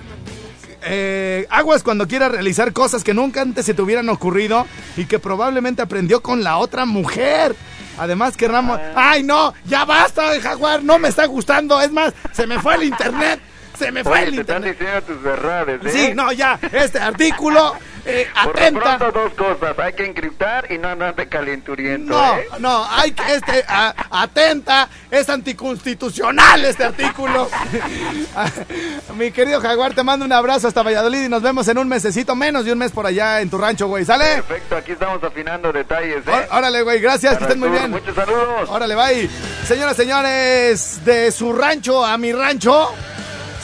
[0.85, 4.65] Eh, aguas cuando quiera realizar cosas que nunca antes se te hubieran ocurrido
[4.97, 7.55] y que probablemente aprendió con la otra mujer.
[7.97, 8.79] Además que Ramos...
[8.95, 9.53] ¡Ay, no!
[9.65, 10.83] ¡Ya basta, Jaguar!
[10.83, 11.79] ¡No me está gustando!
[11.79, 13.39] Es más, se me fue el internet.
[13.77, 14.79] Se me fue Oye, el te están internet.
[14.79, 15.89] diciendo tus verdades, ¿eh?
[15.91, 16.59] Sí, no, ya.
[16.71, 17.73] Este artículo
[18.05, 18.97] eh, Por lo atenta.
[18.97, 19.79] pronto, dos cosas.
[19.79, 22.47] Hay que encriptar y no andarte calenturiento, No, ¿eh?
[22.59, 27.49] no, hay que, este, a- atenta, es anticonstitucional este artículo.
[29.17, 32.35] Mi querido Jaguar, te mando un abrazo hasta Valladolid y nos vemos en un mesecito,
[32.35, 34.25] menos de un mes por allá en tu rancho, güey, ¿sale?
[34.35, 36.47] Perfecto, aquí estamos afinando detalles, ¿eh?
[36.51, 37.91] Órale, güey, gracias, que estén muy bien.
[37.91, 38.69] Muchos saludos.
[38.69, 39.29] Órale, bye.
[39.67, 42.89] Señoras, señores, de su rancho a mi rancho.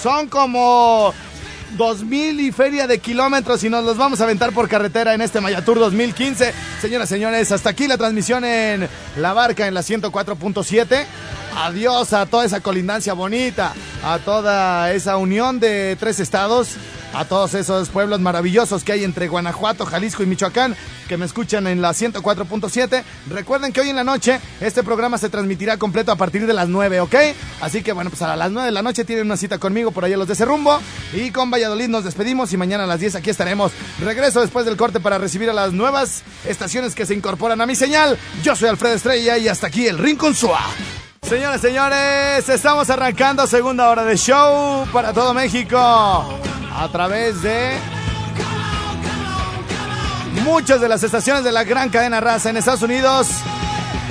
[0.01, 1.13] Son como
[1.77, 5.41] 2000 y feria de kilómetros y nos los vamos a aventar por carretera en este
[5.41, 6.53] Mayatur 2015.
[6.81, 11.05] Señoras, señores, hasta aquí la transmisión en La Barca en la 104.7.
[11.55, 16.75] Adiós a toda esa colindancia bonita, a toda esa unión de tres estados
[17.13, 20.75] a todos esos pueblos maravillosos que hay entre Guanajuato, Jalisco y Michoacán
[21.09, 23.03] que me escuchan en la 104.7.
[23.29, 26.69] Recuerden que hoy en la noche este programa se transmitirá completo a partir de las
[26.69, 27.15] 9, ¿ok?
[27.61, 30.05] Así que bueno, pues a las 9 de la noche tienen una cita conmigo por
[30.05, 30.79] allá los de ese rumbo.
[31.13, 33.71] Y con Valladolid nos despedimos y mañana a las 10 aquí estaremos.
[33.99, 37.75] Regreso después del corte para recibir a las nuevas estaciones que se incorporan a mi
[37.75, 38.17] señal.
[38.43, 40.59] Yo soy Alfredo Estrella y hasta aquí el Rincón Suá.
[41.21, 47.77] Señoras, señores, estamos arrancando segunda hora de show para todo México a través de
[50.43, 53.27] muchas de las estaciones de la gran cadena raza en Estados Unidos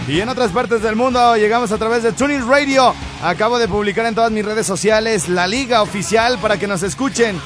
[0.07, 1.37] y en otras partes del mundo.
[1.37, 2.95] Llegamos a través de Tuning Radio.
[3.25, 7.41] Acabo de publicar en todas mis redes sociales la liga oficial para que nos escuchen.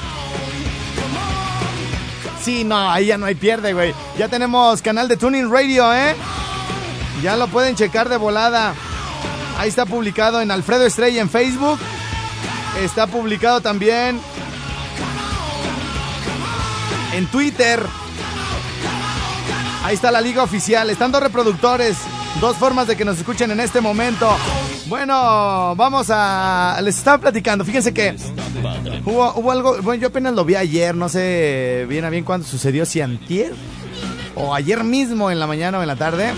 [2.43, 3.95] Sí, no, ahí ya no hay pierde, güey.
[4.19, 6.15] Ya tenemos canal de Tuning Radio, ¿eh?
[7.23, 8.75] Ya lo pueden checar de volada.
[9.57, 11.79] Ahí está publicado en Alfredo Estrella en Facebook.
[12.81, 14.19] Está publicado también
[17.13, 17.85] en Twitter.
[19.83, 20.89] Ahí está la liga oficial.
[20.89, 21.97] Están dos reproductores.
[22.41, 24.29] Dos formas de que nos escuchen en este momento.
[24.87, 26.79] Bueno, vamos a...
[26.81, 27.63] Les estaba platicando.
[27.63, 28.15] Fíjense que
[29.05, 29.81] hubo, hubo algo...
[29.81, 30.95] Bueno, yo apenas lo vi ayer.
[30.95, 32.85] No sé bien a bien cuándo sucedió.
[32.85, 33.53] Si antier
[34.35, 36.33] o ayer mismo en la mañana o en la tarde.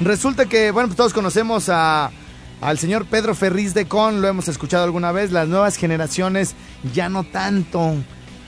[0.00, 2.10] Resulta que, bueno, pues todos conocemos a
[2.60, 6.54] al señor Pedro Ferriz de Con, lo hemos escuchado alguna vez, las nuevas generaciones
[6.94, 7.94] ya no tanto.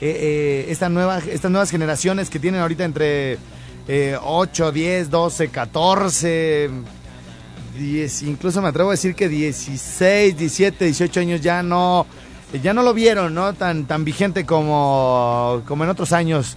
[0.00, 3.38] Eh, eh, nueva, estas nuevas generaciones que tienen ahorita entre
[4.22, 6.70] 8, 10, 12, 14,
[7.78, 12.06] 10, incluso me atrevo a decir que 16, 17, 18 años ya no,
[12.62, 13.52] ya no lo vieron, ¿no?
[13.52, 16.56] Tan, tan vigente como, como en otros años.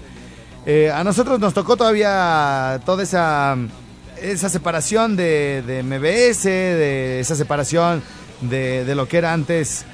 [0.66, 3.58] Eh, a nosotros nos tocó todavía toda esa
[4.24, 8.02] esa separación de, de MBS, de esa separación
[8.42, 9.86] de, lo que era antes,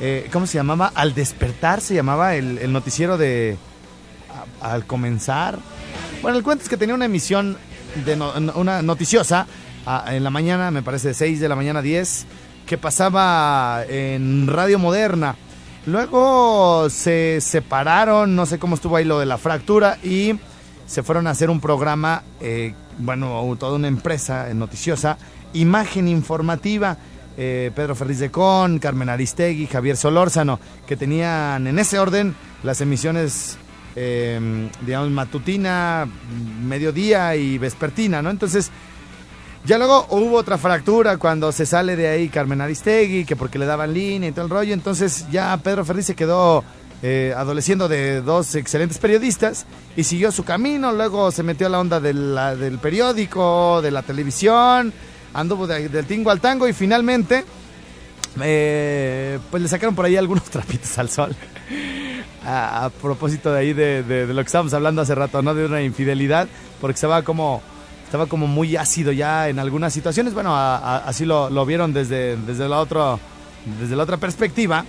[0.00, 0.92] eh, ¿cómo se llamaba?
[0.94, 3.56] Al despertar se llamaba el, el noticiero de...
[4.60, 5.58] al comenzar.
[6.22, 7.56] Bueno, el cuento es que tenía una emisión
[8.04, 8.14] de
[8.54, 9.46] una noticiosa
[10.08, 12.26] en la mañana, me parece de 6 de la mañana a 10,
[12.66, 15.36] que pasaba en Radio Moderna.
[15.86, 20.38] Luego se separaron, no sé cómo estuvo ahí lo de la fractura y
[20.86, 25.16] se fueron a hacer un programa eh, bueno, toda una empresa noticiosa,
[25.52, 26.96] Imagen Informativa,
[27.36, 32.80] eh, Pedro Ferriz de Con, Carmen Aristegui, Javier Solórzano, que tenían en ese orden las
[32.80, 33.56] emisiones,
[33.94, 36.08] eh, digamos, matutina,
[36.62, 38.30] mediodía y vespertina, ¿no?
[38.30, 38.70] Entonces,
[39.64, 43.66] ya luego hubo otra fractura cuando se sale de ahí Carmen Aristegui, que porque le
[43.66, 46.64] daban línea y todo el rollo, entonces ya Pedro Ferriz se quedó
[47.00, 50.92] eh, adoleciendo de dos excelentes periodistas y siguió su camino.
[50.92, 54.92] Luego se metió a la onda del periódico, de la televisión,
[55.32, 57.44] anduvo del tingo al tango y finalmente,
[58.42, 61.36] eh, pues le sacaron por ahí algunos trapitos al sol.
[62.44, 65.54] a, propósito de ahí de, lo que estábamos hablando hace rato, ¿no?
[65.54, 66.48] De una infidelidad,
[66.80, 67.62] porque estaba como
[68.06, 70.34] estaba como muy ácido ya en algunas situaciones.
[70.34, 73.20] Bueno, así lo, lo, vieron desde, desde, la otro,
[73.78, 74.84] desde la otra perspectiva.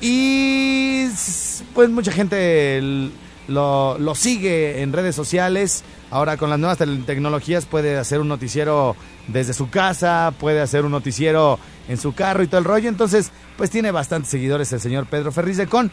[0.00, 1.06] Y
[1.74, 2.80] pues mucha gente
[3.48, 5.84] lo, lo, sigue en redes sociales.
[6.10, 8.96] Ahora con las nuevas tecnologías puede hacer un noticiero
[9.28, 12.88] desde su casa, puede hacer un noticiero en su carro y todo el rollo.
[12.88, 15.90] Entonces, pues tiene bastantes seguidores el señor Pedro Ferriz de Con.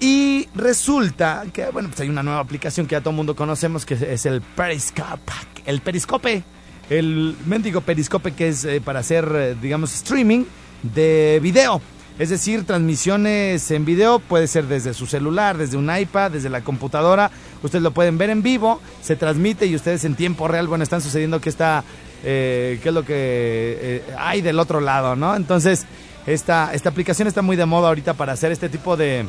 [0.00, 3.86] Y resulta que, bueno, pues hay una nueva aplicación que ya todo el mundo conocemos
[3.86, 5.32] que es el Periscope.
[5.66, 6.42] El Periscope.
[6.90, 10.44] El mendigo Periscope que es eh, para hacer, eh, digamos, streaming
[10.82, 11.80] de video.
[12.16, 16.60] Es decir, transmisiones en video puede ser desde su celular, desde un iPad, desde la
[16.60, 17.28] computadora.
[17.60, 21.00] Ustedes lo pueden ver en vivo, se transmite y ustedes en tiempo real, bueno, están
[21.00, 21.82] sucediendo que está,
[22.22, 25.34] eh, qué es lo que eh, hay del otro lado, ¿no?
[25.34, 25.86] Entonces,
[26.24, 29.26] esta, esta aplicación está muy de moda ahorita para hacer este tipo de,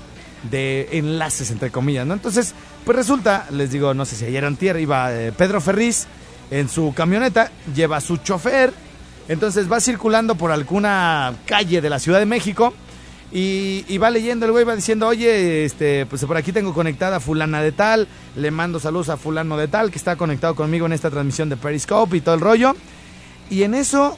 [0.52, 2.14] de enlaces, entre comillas, ¿no?
[2.14, 2.54] Entonces,
[2.86, 6.06] pues resulta, les digo, no sé si ayer en tierra iba eh, Pedro Ferriz
[6.52, 8.85] en su camioneta, lleva a su chofer
[9.28, 12.74] entonces va circulando por alguna calle de la Ciudad de México
[13.32, 17.20] y, va leyendo el güey, va diciendo, oye, este, pues por aquí tengo conectada a
[17.20, 18.08] fulana de tal,
[18.38, 21.58] le mando saludos a fulano de tal, que está conectado conmigo en esta transmisión de
[21.58, 22.76] Periscope y todo el rollo.
[23.50, 24.18] Y en eso,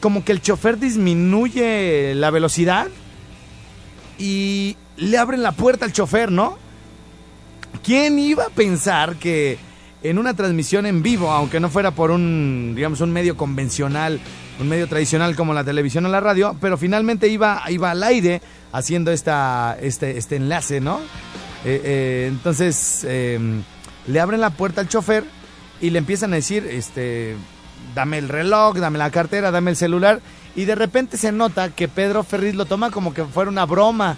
[0.00, 2.86] como que el chofer disminuye la velocidad
[4.16, 6.56] y le abren la puerta al chofer, ¿no?
[7.82, 9.58] ¿Quién iba a pensar que
[10.02, 14.20] en una transmisión en vivo, aunque no fuera por un, digamos, un medio convencional
[14.62, 18.40] un medio tradicional como la televisión o la radio, pero finalmente iba, iba al aire
[18.72, 21.00] haciendo esta, este, este enlace, ¿no?
[21.64, 23.38] Eh, eh, entonces eh,
[24.06, 25.24] le abren la puerta al chofer
[25.80, 27.36] y le empiezan a decir, este,
[27.94, 30.20] dame el reloj, dame la cartera, dame el celular.
[30.54, 34.16] Y de repente se nota que Pedro Ferriz lo toma como que fuera una broma.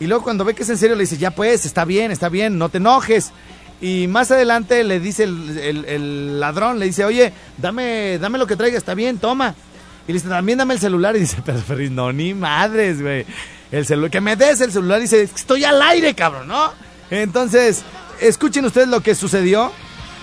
[0.00, 2.28] Y luego cuando ve que es en serio le dice, ya pues, está bien, está
[2.28, 3.32] bien, no te enojes.
[3.82, 8.56] Y más adelante le dice el, el- ladrón, le dice, oye, dame, dame lo que
[8.56, 9.54] traiga, está bien, toma.
[10.06, 11.14] Y le dice, también dame el celular.
[11.16, 13.26] Y dice, Pedro Ferriz, no, ni madres, güey.
[13.70, 14.98] El celular, que me des el celular.
[15.00, 16.70] Y dice, estoy al aire, cabrón, ¿no?
[17.10, 17.82] Entonces,
[18.20, 19.72] escuchen ustedes lo que sucedió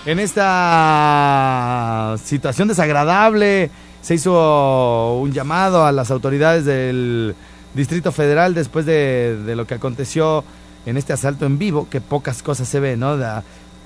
[0.06, 3.70] en esta situación desagradable.
[4.02, 7.34] Se hizo un llamado a las autoridades del
[7.74, 10.42] Distrito Federal después de, de lo que aconteció
[10.86, 13.18] en este asalto en vivo, que pocas cosas se ven, ¿no?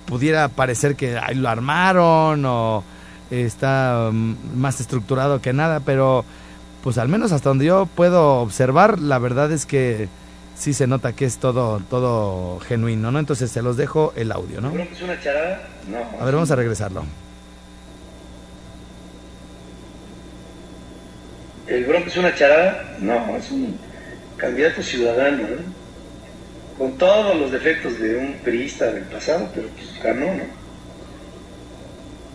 [0.06, 2.84] Pudiera parecer que ahí lo armaron o
[3.30, 6.24] está mm, más estructurado que nada, pero
[6.82, 10.08] pues al menos hasta donde yo puedo observar, la verdad es que
[10.56, 13.18] sí se nota que es todo, todo genuino, ¿no?
[13.18, 14.70] Entonces se los dejo el audio, ¿no?
[14.70, 15.68] ¿Creo que es una charada?
[15.88, 16.20] No.
[16.20, 17.04] A ver, vamos a regresarlo.
[21.66, 22.96] ¿El Bronco es una charada?
[23.00, 23.78] No, es un
[24.36, 25.83] candidato ciudadano, ¿no?
[26.78, 30.44] Con todos los defectos de un priista del pasado, pero pues ganó, ¿no?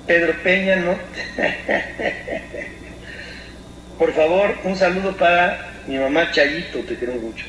[0.07, 0.97] Pedro Peña, ¿no?
[3.99, 7.45] Por favor, un saludo para mi mamá Chayito, te quiero mucho.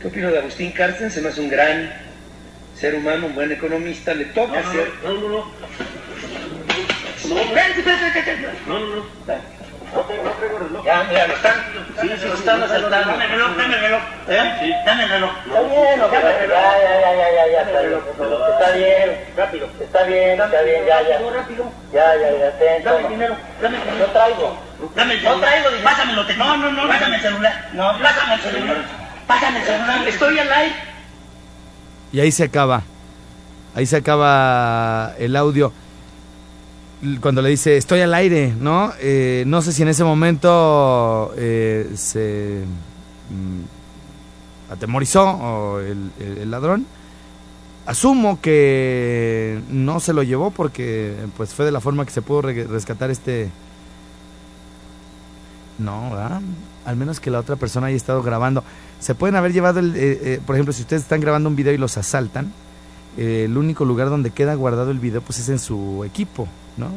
[0.00, 1.10] ¿Qué opino de Agustín Carsten?
[1.10, 1.92] Se me hace un gran
[2.74, 4.90] ser humano, un buen economista, le toca ser...
[5.04, 5.44] No, no, no.
[7.28, 8.48] No, espérate, espérate, espérate.
[8.66, 9.04] No, no, no.
[10.84, 11.54] Ya, mira, lo están,
[12.00, 13.12] sí, sí, lo están asaltando.
[13.12, 14.02] Dame el reloj, dame el reloj.
[14.28, 14.56] ¿Eh?
[14.60, 14.74] Sí.
[14.86, 15.30] Dame el reloj.
[15.46, 16.10] Está bien, ya,
[16.80, 18.00] ya, ya, ya, ya, está bien.
[18.50, 19.68] Está bien, rápido.
[19.80, 21.30] Está bien, está bien, ya, ya.
[21.30, 21.72] rápido.
[21.92, 24.06] Ya, ya, ya, ten, Dame el dinero, dame el dinero.
[24.06, 24.58] No traigo.
[24.94, 25.90] Dame el No traigo dinero.
[25.90, 27.68] Pásamelo, te No, no, no, pásame el celular.
[27.72, 28.76] No, pásame el celular.
[29.26, 30.08] Pásame el celular.
[30.08, 30.74] Estoy al aire.
[32.12, 32.82] Y ahí se acaba.
[33.74, 35.72] Ahí se acaba el audio.
[37.20, 38.92] Cuando le dice, estoy al aire, ¿no?
[39.00, 42.62] Eh, no sé si en ese momento eh, se
[43.30, 46.84] mm, atemorizó o el, ladrón.
[47.86, 52.42] Asumo que no se lo llevó porque pues fue de la forma que se pudo
[52.42, 53.50] re- rescatar este...
[55.78, 56.12] No.
[56.84, 58.62] Al menos que la otra persona haya estado grabando.
[58.98, 61.72] Se pueden haber llevado, el, eh, eh, por ejemplo, si ustedes están grabando un video
[61.72, 62.52] y los asaltan,
[63.16, 66.88] eh, el único lugar donde queda guardado el video pues es en su equipo, ¿no?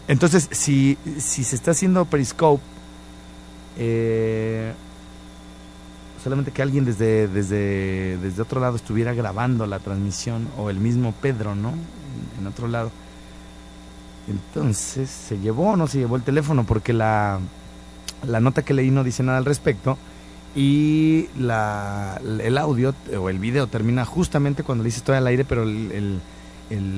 [0.08, 2.62] Entonces, si, si se está haciendo Periscope,
[3.78, 4.72] eh,
[6.22, 11.12] solamente que alguien desde, desde, desde otro lado estuviera grabando la transmisión, o el mismo
[11.20, 11.72] Pedro, ¿no?
[12.38, 12.90] En, otro lado.
[14.28, 16.64] Entonces, ¿se llevó o no se llevó el teléfono?
[16.64, 17.40] Porque la,
[18.26, 19.96] la nota que leí no dice nada al respecto.
[20.52, 25.44] Y la, el audio o el video termina justamente cuando le dice estoy al aire,
[25.44, 26.24] pero el, el-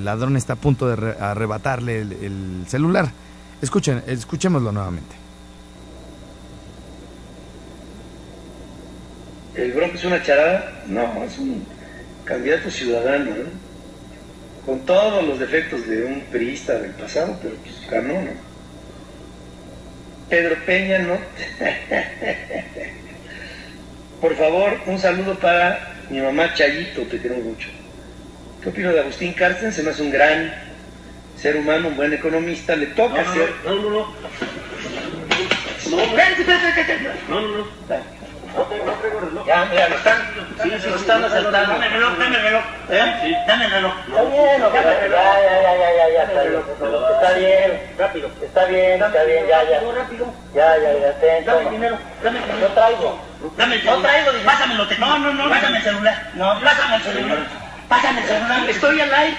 [0.04, 3.14] ladrón está a punto de re- arrebatarle el, el celular.
[3.60, 5.22] Escuchen, escuchémoslo nuevamente.
[9.54, 10.82] ¿El Bronco es una charada?
[10.84, 11.74] No, es un
[12.24, 13.62] candidato ciudadano, ¿no?
[14.60, 18.32] Con todos los defectos de un priista del pasado, pero pues ganó, ¿no?
[20.28, 21.18] Pedro Peña, ¿no?
[24.22, 27.68] Por favor, un saludo para mi mamá Chayito, te quiero mucho.
[28.62, 29.72] ¿Qué opino de Agustín Carsten?
[29.72, 30.54] Se me hace un gran
[31.36, 33.52] ser humano, un buen economista, le toca ser...
[33.64, 34.14] No, no, no.
[35.90, 37.20] No, espérate, espérate, espérate.
[37.28, 37.66] No, no, no.
[39.46, 40.18] Ya, mira, lo están,
[40.62, 41.72] sí, sí, lo están asaltando.
[41.72, 42.62] Dame el reloj, dame el reloj.
[42.90, 43.14] ¿Eh?
[43.22, 43.36] Sí.
[43.46, 43.92] Dame el reloj.
[44.06, 46.62] Está bien, ok, ya, ya, ya, ya, ya, está bien.
[47.12, 48.30] Está bien, rápido.
[48.42, 49.80] Está bien, está bien, ya, ya.
[49.92, 50.34] rápido.
[50.54, 52.68] Ya, ya, ya, ten, Dame el dinero, dame el dinero.
[52.68, 53.20] No traigo.
[53.56, 54.30] Dame el No traigo.
[54.44, 56.30] Pásamelo, te No, no, no, pásame el celular.
[56.34, 57.38] No, pásame el celular.
[57.88, 58.70] Pásame el celular.
[58.70, 59.36] Estoy al aire.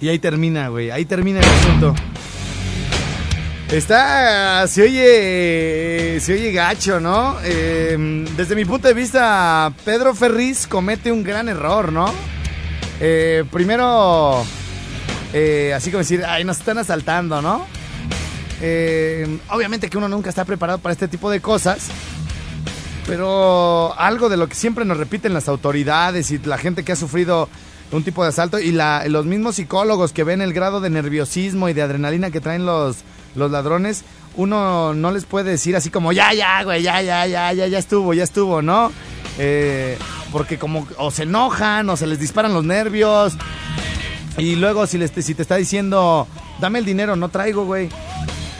[0.00, 0.90] Y ahí termina, güey.
[0.90, 1.94] Ahí termina el asunto.
[3.70, 4.66] Está.
[4.66, 6.20] Se oye.
[6.20, 7.36] Se oye gacho, ¿no?
[7.44, 12.12] Eh, desde mi punto de vista, Pedro Ferriz comete un gran error, ¿no?
[13.00, 14.44] Eh, primero.
[15.32, 17.66] eh, así como decir, ay, nos están asaltando, ¿no?
[18.60, 21.88] Eh, obviamente que uno nunca está preparado para este tipo de cosas.
[23.06, 26.96] Pero algo de lo que siempre nos repiten las autoridades y la gente que ha
[26.96, 27.48] sufrido
[27.92, 31.68] un tipo de asalto y la- los mismos psicólogos que ven el grado de nerviosismo
[31.68, 32.98] y de adrenalina que traen los,
[33.34, 34.04] los ladrones,
[34.36, 37.78] uno no les puede decir así como, ya, ya, güey, ya, ya, ya, ya, ya
[37.78, 38.92] estuvo, ya estuvo, ¿no?
[39.38, 39.96] Eh,
[40.32, 43.36] porque como o se enojan o se les disparan los nervios
[44.36, 46.26] y luego si, les, si te está diciendo
[46.60, 47.88] dame el dinero, no traigo, güey.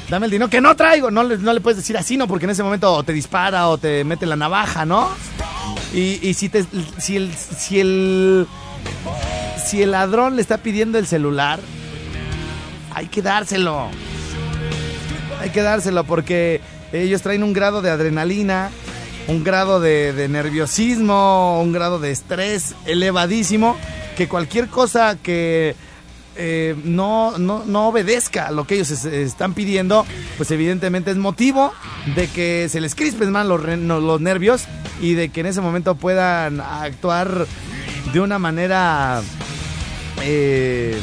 [0.09, 1.11] Dame el dinero que no traigo.
[1.11, 2.27] No no le puedes decir así, ¿no?
[2.27, 5.09] Porque en ese momento o te dispara o te mete la navaja, ¿no?
[5.93, 6.65] Y, si, te,
[6.99, 8.47] si, el,
[9.65, 11.61] si el ladrón le está pidiendo el celular,
[12.95, 13.89] hay que dárselo.
[15.41, 16.61] Hay que dárselo porque
[16.93, 18.71] ellos traen un grado de adrenalina,
[19.29, 23.77] un grado de, nerviosismo, un grado de estrés elevadísimo,
[24.17, 25.77] que cualquier cosa que
[26.41, 30.07] eh, no, no, no obedezca a lo que ellos es- están pidiendo,
[30.37, 31.73] pues evidentemente es motivo
[32.17, 34.65] de que se les crispen más los, los nervios
[35.01, 37.47] y de que en ese momento puedan actuar
[38.13, 39.23] de una manera
[40.23, 40.99] eh,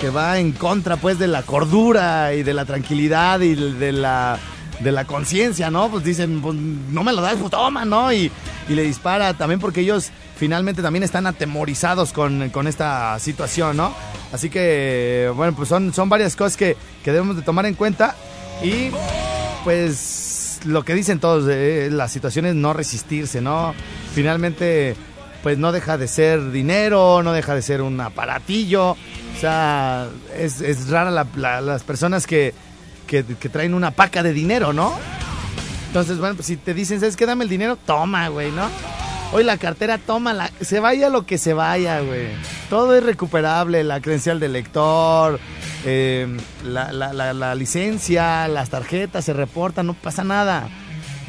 [0.00, 4.38] que va en contra pues de la cordura y de la tranquilidad y de la
[4.80, 5.90] de la conciencia, ¿no?
[5.90, 8.12] Pues dicen, pues no me lo das, pues toma, ¿no?
[8.12, 8.30] Y,
[8.68, 13.92] y le dispara también porque ellos finalmente también están atemorizados con, con esta situación, ¿no?
[14.32, 18.14] Así que, bueno, pues son, son varias cosas que, que debemos de tomar en cuenta
[18.62, 18.90] y
[19.64, 23.74] pues lo que dicen todos, eh, la situación es no resistirse, ¿no?
[24.18, 24.96] Finalmente,
[25.44, 28.96] pues no deja de ser dinero, no deja de ser un aparatillo, o
[29.40, 32.52] sea, es, es rara la- la- las personas que,
[33.06, 34.92] que, traen una paca de dinero, ¿no?
[35.86, 37.26] Entonces, bueno, pues si te dicen, ¿sabes qué?
[37.26, 38.68] Dame el dinero, toma, güey, ¿no?
[39.30, 40.50] Hoy la cartera, tómala.
[40.60, 42.26] Se vaya lo que se vaya, güey.
[42.68, 43.84] Todo es recuperable.
[43.84, 45.38] La credencial del lector,
[45.84, 46.26] eh,
[46.64, 50.68] la- la licencia, las tarjetas se reportan, no pasa nada.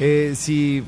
[0.02, 0.82] Eh, si,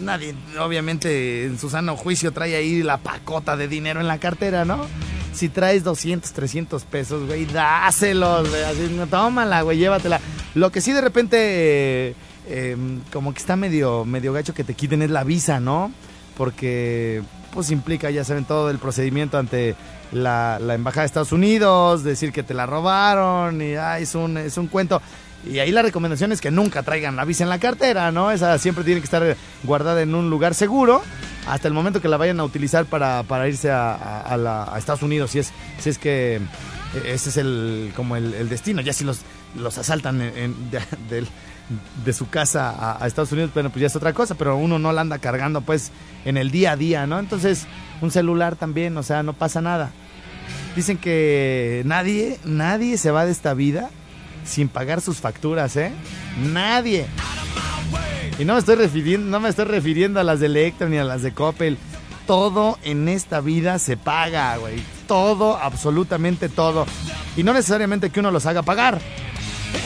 [0.00, 4.66] nadie, obviamente, en su sano juicio trae ahí la pacota de dinero en la cartera,
[4.66, 4.86] ¿no?
[5.32, 8.62] Si traes 200, 300 pesos, güey, dáselos, güey.
[8.64, 10.20] Así, tómala, güey, llévatela.
[10.54, 12.14] Lo que sí de repente, eh,
[12.48, 12.76] eh,
[13.10, 15.90] como que está medio, medio gacho que te quiten es la visa, ¿no?
[16.36, 17.22] Porque,
[17.54, 19.74] pues implica, ya saben, todo el procedimiento ante
[20.12, 24.36] la, la Embajada de Estados Unidos, decir que te la robaron y ah, es, un,
[24.36, 25.00] es un cuento.
[25.48, 28.30] Y ahí la recomendación es que nunca traigan la visa en la cartera, ¿no?
[28.30, 31.00] Esa siempre tiene que estar guardada en un lugar seguro
[31.48, 35.30] hasta el momento que la vayan a utilizar para, para irse a, a- Estados Unidos,
[35.30, 36.40] si es, si es que eh,
[37.06, 38.82] ese es el, como el, destino.
[38.82, 39.20] Ya si los,
[39.56, 40.52] los asaltan de,
[42.04, 44.92] de su casa a Estados Unidos, bueno, pues ya es otra cosa, pero uno no
[44.92, 45.90] la anda cargando pues
[46.26, 47.18] en el día a día, ¿no?
[47.18, 47.66] Entonces,
[48.02, 49.90] un celular también, o sea, no pasa nada.
[50.76, 53.90] Dicen que nadie, nadie se va de esta vida
[54.44, 55.92] sin pagar sus facturas, ¿eh?
[56.52, 57.06] Nadie.
[58.38, 61.04] Y no me estoy refiriendo, no me estoy refiriendo a las de Electra ni a
[61.04, 61.76] las de Coppel.
[62.26, 64.82] Todo en esta vida se paga, güey.
[65.06, 66.86] Todo, absolutamente todo.
[67.36, 69.00] Y no necesariamente que uno los haga pagar.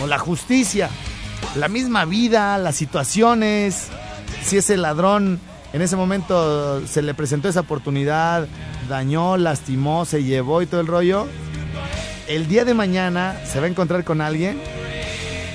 [0.02, 0.90] O la justicia.
[1.56, 3.88] La misma vida, las situaciones.
[4.42, 5.40] Si ese ladrón
[5.74, 8.46] en ese momento se le presentó esa oportunidad,
[8.88, 11.26] dañó, lastimó, se llevó y todo el rollo.
[12.26, 14.58] El día de mañana se va a encontrar con alguien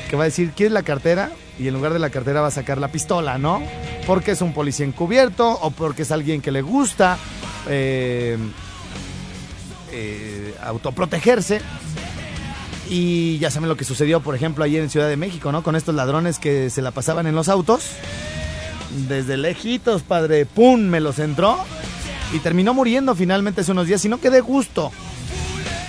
[0.09, 1.31] que va a decir, ¿quieres la cartera?
[1.57, 3.61] Y en lugar de la cartera va a sacar la pistola, ¿no?
[4.05, 7.17] Porque es un policía encubierto o porque es alguien que le gusta
[7.67, 8.37] eh,
[9.91, 11.61] eh, autoprotegerse.
[12.87, 15.63] Y ya saben lo que sucedió, por ejemplo, ayer en Ciudad de México, ¿no?
[15.63, 17.91] Con estos ladrones que se la pasaban en los autos.
[19.07, 20.81] Desde lejitos, padre, ¡pum!
[20.81, 21.57] Me los entró.
[22.31, 24.05] Y terminó muriendo finalmente hace unos días.
[24.05, 24.91] Y no quedé gusto.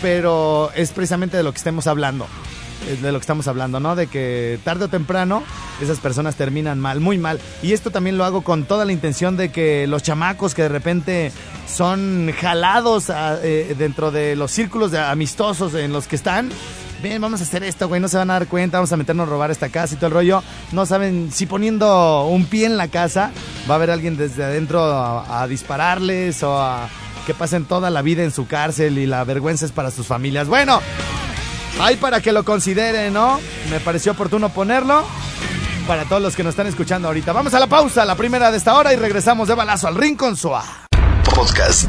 [0.02, 2.26] Pero es precisamente de lo que estamos hablando.
[2.90, 3.94] Es de lo que estamos hablando, ¿no?
[3.94, 5.42] De que tarde o temprano
[5.82, 7.38] esas personas terminan mal, muy mal.
[7.62, 10.70] Y esto también lo hago con toda la intención de que los chamacos que de
[10.70, 11.30] repente
[11.68, 16.50] son jalados a- eh, dentro de los círculos de amistosos en los que están.
[17.02, 19.26] Ven, vamos a hacer esto, güey, no se van a dar cuenta, vamos a meternos
[19.26, 20.42] a robar esta casa y todo el rollo.
[20.72, 23.30] No saben si poniendo un pie en la casa
[23.68, 26.88] va a haber alguien desde adentro a, a dispararles o a
[27.30, 30.48] que pasen toda la vida en su cárcel y la vergüenza es para sus familias.
[30.48, 30.80] Bueno,
[31.78, 33.40] Ahí para que lo consideren, ¿no?
[33.70, 35.04] Me pareció oportuno ponerlo
[35.86, 37.32] para todos los que nos están escuchando ahorita.
[37.32, 40.36] Vamos a la pausa, la primera de esta hora, y regresamos de balazo al Rincón
[40.36, 40.64] Suá.
[41.24, 41.88] Podcast.